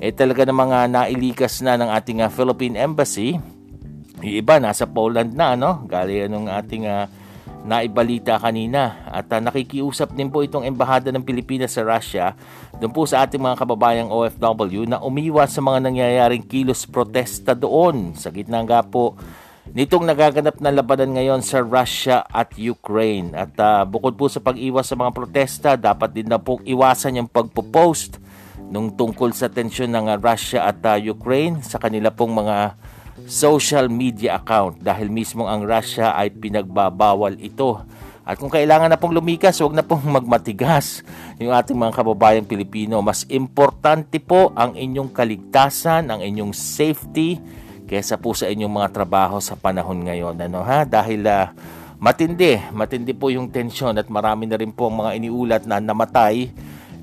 eh 0.03 0.11
talaga 0.11 0.43
ng 0.43 0.59
mga 0.59 0.79
nailikas 0.91 1.63
na 1.63 1.79
ng 1.79 1.87
ating 1.87 2.27
uh, 2.27 2.31
Philippine 2.35 2.75
Embassy. 2.75 3.39
Yung 4.19 4.35
iba 4.35 4.59
nasa 4.59 4.83
Poland 4.83 5.31
na, 5.31 5.55
no? 5.55 5.87
Gali 5.87 6.27
ng 6.27 6.51
ating 6.51 6.91
uh, 6.91 7.07
naibalita 7.63 8.35
kanina. 8.43 9.07
At 9.07 9.31
uh, 9.31 9.39
nakikiusap 9.39 10.11
din 10.19 10.27
po 10.27 10.43
itong 10.43 10.67
Embahada 10.67 11.15
ng 11.15 11.23
Pilipinas 11.23 11.79
sa 11.79 11.87
Russia 11.87 12.35
doon 12.83 12.91
po 12.91 13.07
sa 13.07 13.23
ating 13.23 13.39
mga 13.39 13.63
kababayang 13.63 14.11
OFW 14.11 14.91
na 14.91 14.99
umiwas 14.99 15.55
sa 15.55 15.63
mga 15.63 15.87
nangyayaring 15.87 16.43
kilos 16.51 16.83
protesta 16.83 17.55
doon. 17.55 18.19
Sa 18.19 18.35
gitna 18.35 18.59
nga 18.67 18.83
po 18.83 19.15
nitong 19.71 20.03
nagaganap 20.03 20.59
na 20.59 20.75
labanan 20.75 21.15
ngayon 21.15 21.47
sa 21.47 21.63
Russia 21.63 22.27
at 22.27 22.59
Ukraine. 22.59 23.39
At 23.39 23.55
uh, 23.55 23.87
bukod 23.87 24.19
po 24.19 24.27
sa 24.27 24.43
pag-iwas 24.43 24.91
sa 24.91 24.99
mga 24.99 25.15
protesta, 25.15 25.79
dapat 25.79 26.11
din 26.11 26.27
na 26.27 26.43
po 26.43 26.59
iwasan 26.67 27.23
yung 27.23 27.31
pagpo-post 27.31 28.22
nung 28.73 28.89
tungkol 28.97 29.37
sa 29.37 29.53
tensyon 29.53 29.93
ng 29.93 30.09
uh, 30.09 30.17
Russia 30.17 30.65
at 30.65 30.81
uh, 30.81 30.97
Ukraine 30.97 31.61
sa 31.61 31.77
kanila 31.77 32.09
pong 32.09 32.41
mga 32.41 32.73
social 33.29 33.93
media 33.93 34.41
account 34.41 34.81
dahil 34.81 35.13
mismo 35.13 35.45
ang 35.45 35.69
Russia 35.69 36.17
ay 36.17 36.33
pinagbabawal 36.33 37.37
ito. 37.37 37.85
At 38.25 38.41
kung 38.41 38.49
kailangan 38.49 38.89
na 38.89 38.97
pong 38.97 39.13
lumikas, 39.13 39.61
huwag 39.61 39.77
na 39.77 39.85
pong 39.85 40.09
magmatigas 40.09 41.05
yung 41.37 41.53
ating 41.53 41.77
mga 41.77 41.93
kababayang 42.01 42.49
Pilipino. 42.49 43.05
Mas 43.05 43.29
importante 43.29 44.17
po 44.17 44.57
ang 44.57 44.73
inyong 44.73 45.13
kaligtasan, 45.13 46.09
ang 46.09 46.25
inyong 46.25 46.57
safety, 46.57 47.37
kesa 47.85 48.17
po 48.17 48.33
sa 48.33 48.49
inyong 48.49 48.73
mga 48.73 48.89
trabaho 48.95 49.37
sa 49.37 49.53
panahon 49.53 50.01
ngayon. 50.07 50.39
Ano 50.49 50.65
ha? 50.65 50.89
Dahil 50.89 51.29
uh, 51.29 51.53
matindi, 52.01 52.57
matindi 52.73 53.13
po 53.13 53.29
yung 53.29 53.53
tensyon 53.53 54.01
at 54.01 54.09
marami 54.09 54.49
na 54.49 54.57
rin 54.57 54.73
po 54.73 54.89
ang 54.89 55.05
mga 55.05 55.11
iniulat 55.21 55.63
na 55.69 55.77
namatay 55.77 56.49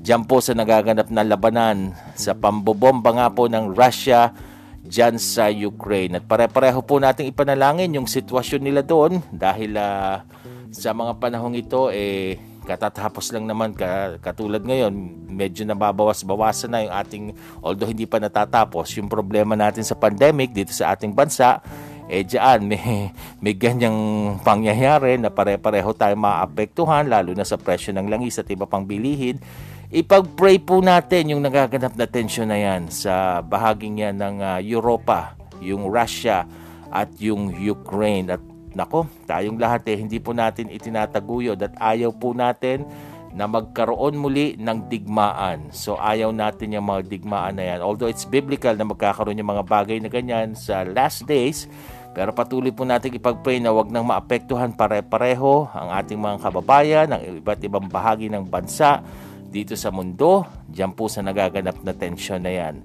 dyan 0.00 0.24
po 0.24 0.40
sa 0.40 0.56
nagaganap 0.56 1.12
na 1.12 1.22
labanan 1.22 1.92
sa 2.16 2.32
pambobomba 2.32 3.12
nga 3.12 3.28
po 3.28 3.46
ng 3.46 3.76
Russia 3.76 4.32
dyan 4.80 5.20
sa 5.20 5.52
Ukraine. 5.52 6.18
At 6.18 6.24
pare-pareho 6.24 6.80
po 6.80 6.96
nating 6.96 7.28
ipanalangin 7.28 7.92
yung 7.94 8.08
sitwasyon 8.08 8.64
nila 8.64 8.80
doon 8.80 9.20
dahil 9.28 9.76
uh, 9.76 10.24
sa 10.72 10.96
mga 10.96 11.20
panahong 11.20 11.54
ito 11.54 11.92
eh 11.92 12.40
katatapos 12.64 13.34
lang 13.34 13.48
naman 13.48 13.74
ka, 13.74 14.20
katulad 14.22 14.62
ngayon 14.62 14.92
medyo 15.26 15.66
nababawas-bawasan 15.66 16.70
na 16.70 16.84
yung 16.86 16.94
ating 16.94 17.24
although 17.64 17.88
hindi 17.88 18.06
pa 18.06 18.22
natatapos 18.22 18.94
yung 19.00 19.10
problema 19.10 19.58
natin 19.58 19.82
sa 19.82 19.98
pandemic 19.98 20.54
dito 20.54 20.70
sa 20.70 20.94
ating 20.94 21.10
bansa 21.10 21.58
eh 22.06 22.22
dyan 22.22 22.70
may, 22.70 23.10
may 23.42 23.54
ganyang 23.58 23.98
pangyayari 24.46 25.18
na 25.18 25.34
pare-pareho 25.34 25.90
tayo 25.96 26.14
maapektuhan 26.14 27.10
lalo 27.10 27.34
na 27.34 27.42
sa 27.42 27.58
presyo 27.58 27.90
ng 27.96 28.06
langis 28.06 28.38
at 28.38 28.46
iba 28.46 28.68
pang 28.70 28.86
bilihin 28.86 29.42
ipag-pray 29.90 30.62
po 30.62 30.78
natin 30.78 31.34
yung 31.34 31.42
nagaganap 31.42 31.98
na 31.98 32.06
tensyon 32.06 32.46
na 32.46 32.58
yan 32.58 32.86
sa 32.94 33.42
bahaging 33.42 33.98
yan 33.98 34.22
ng 34.22 34.36
uh, 34.38 34.58
Europa, 34.62 35.34
yung 35.58 35.90
Russia 35.90 36.46
at 36.94 37.10
yung 37.18 37.50
Ukraine 37.50 38.38
at 38.38 38.42
Nako, 38.70 39.10
tayong 39.26 39.58
lahat 39.58 39.82
eh, 39.90 39.98
hindi 39.98 40.22
po 40.22 40.30
natin 40.30 40.70
itinataguyod 40.70 41.58
at 41.58 41.74
ayaw 41.82 42.14
po 42.14 42.30
natin 42.30 42.86
na 43.34 43.50
magkaroon 43.50 44.14
muli 44.14 44.54
ng 44.62 44.86
digmaan. 44.86 45.74
So 45.74 45.98
ayaw 45.98 46.30
natin 46.30 46.78
yung 46.78 46.86
mga 46.86 47.10
digmaan 47.10 47.58
na 47.58 47.66
yan. 47.66 47.82
Although 47.82 48.06
it's 48.06 48.22
biblical 48.22 48.70
na 48.78 48.86
magkakaroon 48.86 49.42
yung 49.42 49.50
mga 49.50 49.66
bagay 49.66 49.98
na 49.98 50.06
ganyan 50.06 50.54
sa 50.54 50.86
last 50.86 51.26
days, 51.26 51.66
pero 52.14 52.30
patuloy 52.30 52.70
po 52.70 52.86
natin 52.86 53.10
ipag-pray 53.10 53.58
na 53.58 53.74
wag 53.74 53.90
nang 53.90 54.06
maapektuhan 54.06 54.70
pare-pareho 54.70 55.66
ang 55.74 55.90
ating 55.90 56.18
mga 56.22 56.38
kababayan, 56.38 57.06
ng 57.10 57.42
iba't 57.42 57.62
ibang 57.66 57.90
bahagi 57.90 58.30
ng 58.30 58.46
bansa 58.46 59.02
dito 59.50 59.74
sa 59.74 59.90
mundo. 59.90 60.46
Diyan 60.70 60.94
po 60.94 61.10
sa 61.10 61.20
nagaganap 61.20 61.82
na 61.82 61.92
tensyon 61.92 62.46
na 62.46 62.54
yan. 62.54 62.80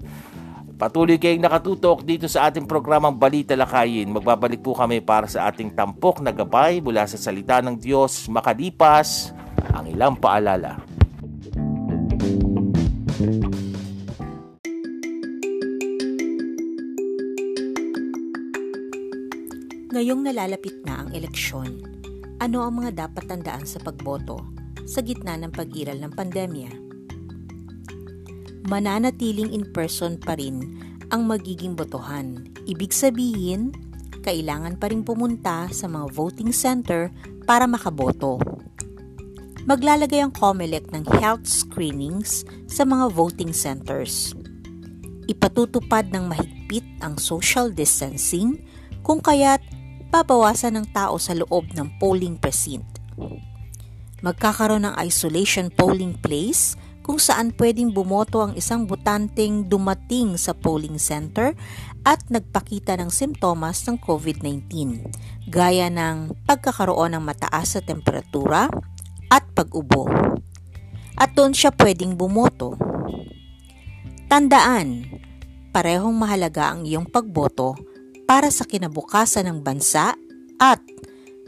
Patuloy 0.76 1.16
kayong 1.16 1.40
nakatutok 1.40 2.04
dito 2.04 2.28
sa 2.28 2.52
ating 2.52 2.68
programang 2.68 3.16
Balita 3.16 3.56
Lakayin. 3.56 4.12
Magbabalik 4.12 4.60
po 4.60 4.76
kami 4.76 5.00
para 5.00 5.24
sa 5.24 5.48
ating 5.48 5.72
tampok 5.72 6.20
na 6.20 6.36
gabay 6.36 6.84
mula 6.84 7.08
sa 7.08 7.16
salita 7.16 7.64
ng 7.64 7.80
Diyos 7.80 8.28
makalipas 8.28 9.32
ang 9.72 9.88
ilang 9.88 10.20
paalala. 10.20 10.76
Ngayong 19.96 20.28
nalalapit 20.28 20.76
na 20.84 21.00
ang 21.00 21.08
eleksyon, 21.16 21.80
ano 22.36 22.68
ang 22.68 22.84
mga 22.84 23.08
dapat 23.08 23.24
tandaan 23.32 23.64
sa 23.64 23.80
pagboto 23.80 24.44
sa 24.86 25.02
gitna 25.02 25.34
ng 25.36 25.50
pag-iral 25.50 25.98
ng 26.00 26.12
pandemya? 26.14 26.70
Mananatiling 28.66 29.52
in-person 29.52 30.18
pa 30.18 30.38
rin 30.38 30.80
ang 31.14 31.26
magiging 31.26 31.78
botohan. 31.78 32.50
Ibig 32.66 32.90
sabihin, 32.90 33.70
kailangan 34.26 34.74
pa 34.74 34.90
rin 34.90 35.06
pumunta 35.06 35.70
sa 35.70 35.86
mga 35.86 36.10
voting 36.10 36.50
center 36.50 37.14
para 37.46 37.70
makaboto. 37.70 38.42
Maglalagay 39.66 40.22
ang 40.22 40.34
COMELEC 40.34 40.94
ng 40.94 41.06
health 41.18 41.46
screenings 41.46 42.46
sa 42.70 42.86
mga 42.86 43.10
voting 43.14 43.50
centers. 43.50 44.34
Ipatutupad 45.26 46.10
ng 46.14 46.30
mahigpit 46.30 46.86
ang 47.02 47.18
social 47.18 47.70
distancing 47.74 48.62
kung 49.02 49.18
kaya't 49.18 49.62
babawasan 50.10 50.78
ng 50.78 50.86
tao 50.94 51.18
sa 51.18 51.34
loob 51.34 51.66
ng 51.74 51.98
polling 51.98 52.38
precinct. 52.38 52.86
Magkakaroon 54.24 54.88
ng 54.88 54.94
isolation 55.04 55.68
polling 55.68 56.16
place 56.16 56.76
kung 57.06 57.22
saan 57.22 57.54
pwedeng 57.54 57.94
bumoto 57.94 58.42
ang 58.42 58.58
isang 58.58 58.88
botanteng 58.88 59.68
dumating 59.68 60.34
sa 60.34 60.56
polling 60.56 60.98
center 60.98 61.54
at 62.02 62.18
nagpakita 62.32 62.98
ng 62.98 63.12
simptomas 63.14 63.86
ng 63.86 64.00
COVID-19, 64.02 64.66
gaya 65.46 65.86
ng 65.86 66.34
pagkakaroon 66.48 67.14
ng 67.14 67.22
mataas 67.22 67.78
sa 67.78 67.80
temperatura 67.84 68.66
at 69.30 69.44
pag-ubo. 69.54 70.10
At 71.14 71.36
doon 71.38 71.54
siya 71.54 71.70
pwedeng 71.78 72.18
bumoto. 72.18 72.74
Tandaan, 74.26 75.06
parehong 75.70 76.16
mahalaga 76.16 76.74
ang 76.74 76.88
iyong 76.88 77.06
pagboto 77.06 77.78
para 78.26 78.50
sa 78.50 78.66
kinabukasan 78.66 79.46
ng 79.46 79.58
bansa 79.62 80.18
at 80.58 80.82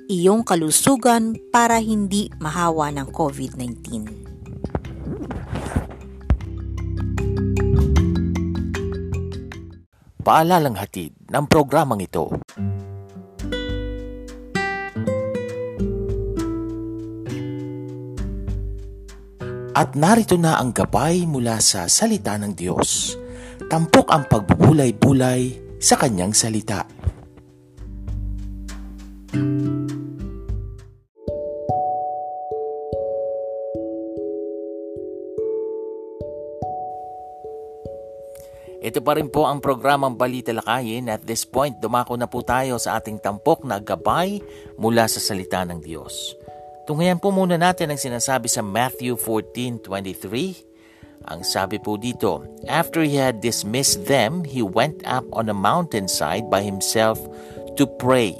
iyong 0.09 0.41
kalusugan 0.41 1.37
para 1.53 1.77
hindi 1.85 2.33
mahawa 2.41 2.89
ng 2.97 3.13
COVID-19. 3.13 4.09
Paalalang 10.25 10.81
hatid 10.81 11.13
ng 11.29 11.45
programang 11.45 12.01
ito. 12.01 12.33
At 19.77 19.93
narito 19.95 20.41
na 20.41 20.57
ang 20.57 20.73
gabay 20.73 21.29
mula 21.29 21.61
sa 21.61 21.85
salita 21.85 22.35
ng 22.41 22.57
Diyos. 22.57 23.15
Tampok 23.69 24.09
ang 24.09 24.25
pagbubulay-bulay 24.25 25.77
sa 25.79 26.01
kanyang 26.01 26.33
salita. 26.33 26.89
Ito 38.89 39.05
pa 39.05 39.21
rin 39.21 39.29
po 39.29 39.45
ang 39.45 39.61
programang 39.61 40.17
Balita 40.17 40.49
Lakayin. 40.49 41.13
At 41.13 41.29
this 41.29 41.45
point, 41.45 41.77
dumako 41.77 42.17
na 42.17 42.25
po 42.25 42.41
tayo 42.41 42.81
sa 42.81 42.97
ating 42.97 43.21
tampok 43.21 43.69
na 43.69 43.77
gabay 43.77 44.41
mula 44.81 45.05
sa 45.05 45.21
salita 45.21 45.61
ng 45.69 45.77
Diyos. 45.85 46.33
Tunghayan 46.89 47.21
po 47.21 47.29
muna 47.29 47.61
natin 47.61 47.93
ang 47.93 48.01
sinasabi 48.01 48.49
sa 48.49 48.65
Matthew 48.65 49.21
14.23 49.21 50.65
ang 51.29 51.45
sabi 51.45 51.77
po 51.77 52.01
dito, 52.01 52.41
after 52.65 53.05
he 53.05 53.21
had 53.21 53.45
dismissed 53.45 54.09
them, 54.09 54.49
he 54.49 54.65
went 54.65 55.05
up 55.05 55.29
on 55.37 55.53
a 55.53 55.57
mountainside 55.57 56.49
by 56.49 56.65
himself 56.65 57.21
to 57.77 57.85
pray. 58.01 58.33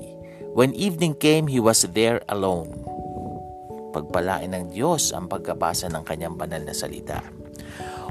When 0.57 0.73
evening 0.73 1.21
came, 1.21 1.53
he 1.53 1.61
was 1.61 1.85
there 1.93 2.25
alone. 2.33 2.73
Pagpalain 3.93 4.57
ng 4.57 4.73
Diyos 4.73 5.13
ang 5.13 5.29
pagkabasa 5.29 5.93
ng 5.93 6.01
kanyang 6.09 6.41
banal 6.41 6.65
na 6.65 6.73
salita. 6.73 7.21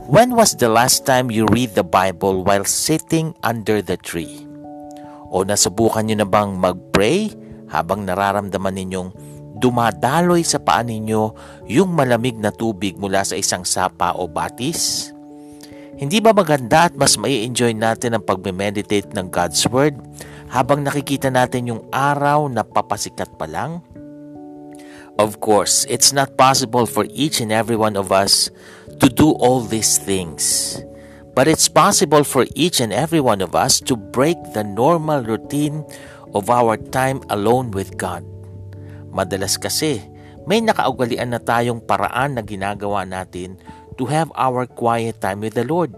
When 0.08 0.39
was 0.39 0.56
the 0.56 0.72
last 0.72 1.04
time 1.04 1.28
you 1.28 1.43
read 1.52 1.76
the 1.76 1.84
Bible 1.84 2.48
while 2.48 2.63
sitting 2.63 3.36
under 3.43 3.84
the 3.84 4.00
tree? 4.00 4.39
O 5.28 5.43
nasubukan 5.43 6.08
niyo 6.08 6.24
na 6.24 6.28
bang 6.28 6.56
mag-pray 6.56 7.36
habang 7.67 8.08
nararamdaman 8.08 8.72
ninyong 8.72 9.12
dumadaloy 9.60 10.48
sa 10.48 10.63
paa 10.63 10.80
ninyo 10.80 11.36
yung 11.67 11.91
malamig 11.91 12.39
na 12.39 12.56
tubig 12.56 12.96
mula 12.96 13.28
sa 13.28 13.36
isang 13.36 13.67
sapa 13.67 14.15
o 14.15 14.32
batis? 14.32 15.12
Hindi 16.00 16.24
ba 16.24 16.32
maganda 16.32 16.88
at 16.88 16.96
mas 16.96 17.20
mai 17.20 17.43
enjoy 17.43 17.76
natin 17.76 18.15
ang 18.15 18.24
pagme-meditate 18.24 19.12
ng 19.12 19.28
God's 19.28 19.60
Word 19.67 20.00
habang 20.48 20.88
nakikita 20.88 21.28
natin 21.28 21.76
yung 21.76 21.84
araw 21.91 22.48
na 22.48 22.63
papasikat 22.63 23.36
pa 23.36 23.43
lang? 23.43 23.84
Of 25.20 25.43
course, 25.43 25.84
it's 25.91 26.15
not 26.15 26.39
possible 26.39 26.88
for 26.88 27.04
each 27.12 27.43
and 27.43 27.52
every 27.52 27.76
one 27.76 28.00
of 28.00 28.15
us 28.15 28.48
to 28.99 29.07
do 29.10 29.33
all 29.38 29.62
these 29.62 29.97
things. 29.97 30.77
But 31.38 31.45
it's 31.45 31.69
possible 31.69 32.25
for 32.25 32.49
each 32.57 32.81
and 32.81 32.89
every 32.89 33.21
one 33.21 33.45
of 33.45 33.53
us 33.53 33.77
to 33.86 33.93
break 33.93 34.41
the 34.57 34.65
normal 34.65 35.21
routine 35.21 35.86
of 36.33 36.49
our 36.49 36.77
time 36.77 37.21
alone 37.29 37.69
with 37.69 37.93
God. 37.93 38.25
Madalas 39.13 39.62
kasi, 39.62 40.01
may 40.49 40.65
nakaugalian 40.65 41.36
na 41.36 41.41
tayong 41.41 41.86
paraan 41.86 42.39
na 42.39 42.41
ginagawa 42.41 43.05
natin 43.05 43.60
to 44.01 44.10
have 44.10 44.33
our 44.33 44.65
quiet 44.65 45.21
time 45.21 45.45
with 45.45 45.53
the 45.53 45.67
Lord. 45.67 45.93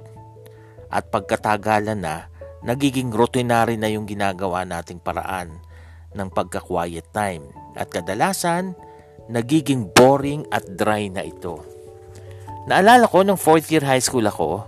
At 0.91 1.07
pagkatagalan 1.13 2.03
na, 2.03 2.27
nagiging 2.65 3.13
routinary 3.13 3.79
na 3.79 3.87
yung 3.87 4.09
ginagawa 4.09 4.67
nating 4.67 4.99
paraan 4.99 5.61
ng 6.17 6.29
pagka-quiet 6.33 7.15
time. 7.15 7.47
At 7.79 7.93
kadalasan, 7.93 8.75
nagiging 9.31 9.93
boring 9.93 10.43
at 10.49 10.65
dry 10.75 11.07
na 11.07 11.23
ito. 11.23 11.61
Naalala 12.69 13.09
ko 13.09 13.25
nung 13.25 13.41
fourth 13.41 13.73
year 13.73 13.81
high 13.81 13.97
school 13.97 14.29
ako, 14.29 14.61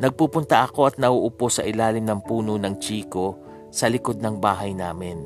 nagpupunta 0.00 0.64
ako 0.64 0.88
at 0.88 0.96
nauupo 0.96 1.52
sa 1.52 1.60
ilalim 1.60 2.08
ng 2.08 2.24
puno 2.24 2.56
ng 2.56 2.80
chiko 2.80 3.36
sa 3.68 3.92
likod 3.92 4.24
ng 4.24 4.40
bahay 4.40 4.72
namin. 4.72 5.20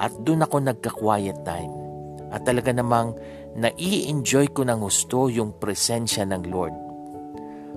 At 0.00 0.16
doon 0.24 0.48
ako 0.48 0.64
nagka-quiet 0.64 1.44
time. 1.44 1.68
At 2.32 2.48
talaga 2.48 2.72
namang 2.72 3.20
nai-enjoy 3.52 4.48
ko 4.56 4.64
ng 4.64 4.80
gusto 4.80 5.28
yung 5.28 5.52
presensya 5.60 6.24
ng 6.24 6.48
Lord. 6.48 6.72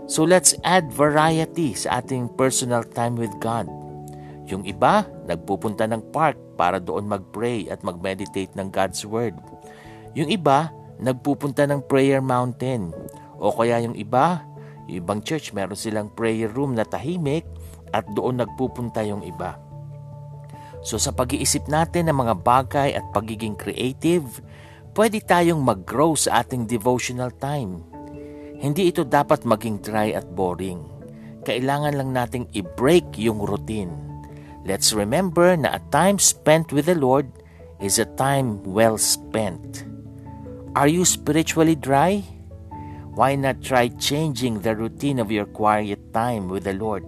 So 0.07 0.23
let's 0.23 0.55
add 0.63 0.88
variety 0.95 1.75
sa 1.75 1.99
ating 1.99 2.31
personal 2.39 2.88
time 2.88 3.19
with 3.19 3.35
God. 3.43 3.67
Yung 4.47 4.63
iba, 4.63 5.03
nagpupunta 5.27 5.83
ng 5.83 6.15
park 6.15 6.39
para 6.55 6.79
doon 6.79 7.11
mag-pray 7.11 7.67
at 7.67 7.83
mag-meditate 7.83 8.55
ng 8.55 8.71
God's 8.71 9.03
Word. 9.03 9.35
Yung 10.15 10.31
iba, 10.31 10.71
nagpupunta 10.95 11.67
ng 11.67 11.83
prayer 11.83 12.23
mountain. 12.23 12.95
O 13.45 13.53
kaya 13.53 13.77
yung 13.86 13.93
iba, 13.93 14.41
ibang 14.89 15.21
church, 15.21 15.53
meron 15.53 15.77
silang 15.77 16.10
prayer 16.10 16.49
room 16.49 16.73
na 16.73 16.81
tahimik 16.81 17.45
at 17.93 18.01
doon 18.17 18.41
nagpupunta 18.41 19.05
yung 19.05 19.21
iba. 19.21 19.62
So 20.81 20.97
sa 20.97 21.13
pag-iisip 21.13 21.69
natin 21.69 22.10
ng 22.10 22.17
mga 22.25 22.36
bagay 22.41 22.89
at 22.97 23.05
pagiging 23.13 23.53
creative, 23.53 24.41
pwede 24.97 25.21
tayong 25.21 25.62
mag-grow 25.62 26.17
sa 26.17 26.41
ating 26.41 26.65
devotional 26.65 27.29
time. 27.38 27.86
Hindi 28.58 28.89
ito 28.89 29.05
dapat 29.05 29.45
maging 29.45 29.86
dry 29.86 30.17
at 30.17 30.25
boring. 30.34 30.81
Kailangan 31.45 31.93
lang 32.01 32.10
nating 32.17 32.49
i-break 32.58 33.13
yung 33.21 33.45
routine. 33.45 33.93
Let's 34.65 34.89
remember 34.89 35.53
na 35.53 35.77
a 35.77 35.81
time 35.93 36.17
spent 36.17 36.73
with 36.73 36.89
the 36.89 36.97
Lord 36.97 37.29
is 37.77 38.01
a 38.01 38.10
time 38.17 38.65
well 38.65 38.97
spent. 38.97 39.86
Are 40.73 40.89
you 40.89 41.05
spiritually 41.05 41.77
dry? 41.77 42.35
Why 43.15 43.39
not 43.39 43.63
try 43.63 43.88
changing 43.95 44.60
the 44.67 44.75
routine 44.75 45.23
of 45.23 45.32
your 45.32 45.47
quiet 45.47 46.12
time 46.12 46.51
with 46.51 46.67
the 46.67 46.75
Lord? 46.75 47.08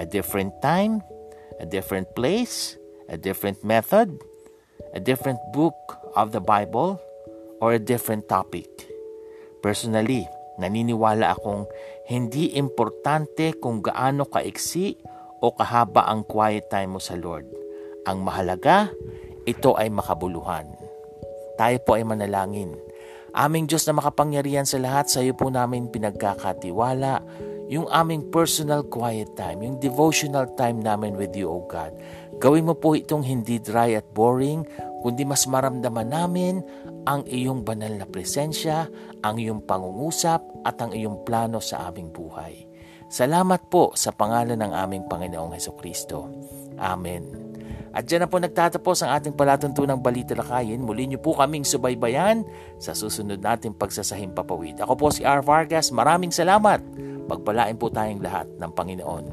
A 0.00 0.08
different 0.08 0.56
time, 0.64 1.04
a 1.60 1.68
different 1.68 2.08
place, 2.16 2.80
a 3.12 3.20
different 3.20 3.60
method, 3.60 4.16
a 4.96 5.00
different 5.00 5.36
book 5.52 5.76
of 6.16 6.32
the 6.32 6.40
Bible, 6.40 6.96
or 7.60 7.76
a 7.76 7.82
different 7.82 8.32
topic. 8.32 8.64
Personally, 9.60 10.24
naniniwala 10.56 11.36
akong 11.36 11.68
hindi 12.08 12.56
importante 12.56 13.60
kung 13.60 13.84
gaano 13.84 14.24
kaiksi 14.24 14.96
o 15.44 15.52
kahaba 15.52 16.08
ang 16.08 16.24
quiet 16.24 16.72
time 16.72 16.96
mo 16.96 17.00
sa 17.00 17.12
Lord. 17.12 17.44
Ang 18.08 18.24
mahalaga, 18.24 18.88
ito 19.44 19.76
ay 19.76 19.92
makabuluhan. 19.92 20.64
Tayo 21.60 21.76
po 21.84 22.00
ay 22.00 22.08
manalangin. 22.08 22.85
Aming 23.36 23.68
Diyos 23.68 23.84
na 23.84 24.00
makapangyarihan 24.00 24.64
sa 24.64 24.80
lahat, 24.80 25.12
sa 25.12 25.20
iyo 25.20 25.36
po 25.36 25.52
namin 25.52 25.92
pinagkakatiwala 25.92 27.20
yung 27.66 27.90
aming 27.90 28.30
personal 28.30 28.86
quiet 28.86 29.34
time, 29.34 29.60
yung 29.60 29.76
devotional 29.82 30.46
time 30.54 30.78
namin 30.80 31.18
with 31.18 31.34
you, 31.34 31.50
O 31.50 31.66
God. 31.66 31.92
Gawin 32.38 32.64
mo 32.64 32.78
po 32.78 32.94
itong 32.94 33.26
hindi 33.26 33.58
dry 33.58 33.98
at 33.98 34.06
boring, 34.14 34.62
kundi 35.02 35.26
mas 35.26 35.44
maramdaman 35.50 36.08
namin 36.08 36.62
ang 37.06 37.26
iyong 37.26 37.66
banal 37.66 37.90
na 37.90 38.06
presensya, 38.06 38.86
ang 39.20 39.36
iyong 39.36 39.66
pangungusap 39.66 40.42
at 40.62 40.78
ang 40.78 40.94
iyong 40.94 41.26
plano 41.26 41.58
sa 41.58 41.90
aming 41.90 42.14
buhay. 42.14 42.66
Salamat 43.06 43.70
po 43.70 43.94
sa 43.94 44.10
pangalan 44.10 44.58
ng 44.58 44.72
aming 44.74 45.06
Panginoong 45.06 45.54
Heso 45.54 45.78
Kristo. 45.78 46.26
Amen. 46.78 47.45
At 47.96 48.04
dyan 48.04 48.28
na 48.28 48.28
po 48.28 48.36
nagtatapos 48.36 49.00
ang 49.00 49.16
ating 49.16 49.32
palatuntunang 49.32 50.04
balita 50.04 50.36
lakayin. 50.36 50.84
Muli 50.84 51.08
niyo 51.08 51.16
po 51.16 51.32
kaming 51.32 51.64
subaybayan 51.64 52.44
sa 52.76 52.92
susunod 52.92 53.40
nating 53.40 53.72
pagsasahim 53.72 54.36
papawid. 54.36 54.76
Ako 54.84 55.00
po 55.00 55.08
si 55.08 55.24
R. 55.24 55.40
Vargas. 55.40 55.88
Maraming 55.96 56.28
salamat. 56.28 56.84
Pagpalain 57.24 57.80
po 57.80 57.88
tayong 57.88 58.20
lahat 58.20 58.52
ng 58.60 58.70
Panginoon. 58.76 59.24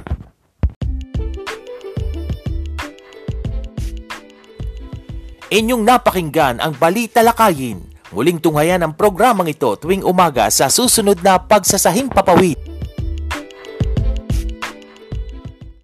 Inyong 5.55 5.87
napakinggan 5.87 6.59
ang 6.59 6.75
Balita 6.75 7.23
Lakayin. 7.23 7.79
Muling 8.11 8.43
tunghayan 8.43 8.83
ang 8.83 8.99
programang 8.99 9.47
ito 9.47 9.79
tuwing 9.79 10.03
umaga 10.03 10.51
sa 10.51 10.67
susunod 10.67 11.23
na 11.23 11.39
Pagsasahing 11.39 12.11
Papawid. 12.11 12.74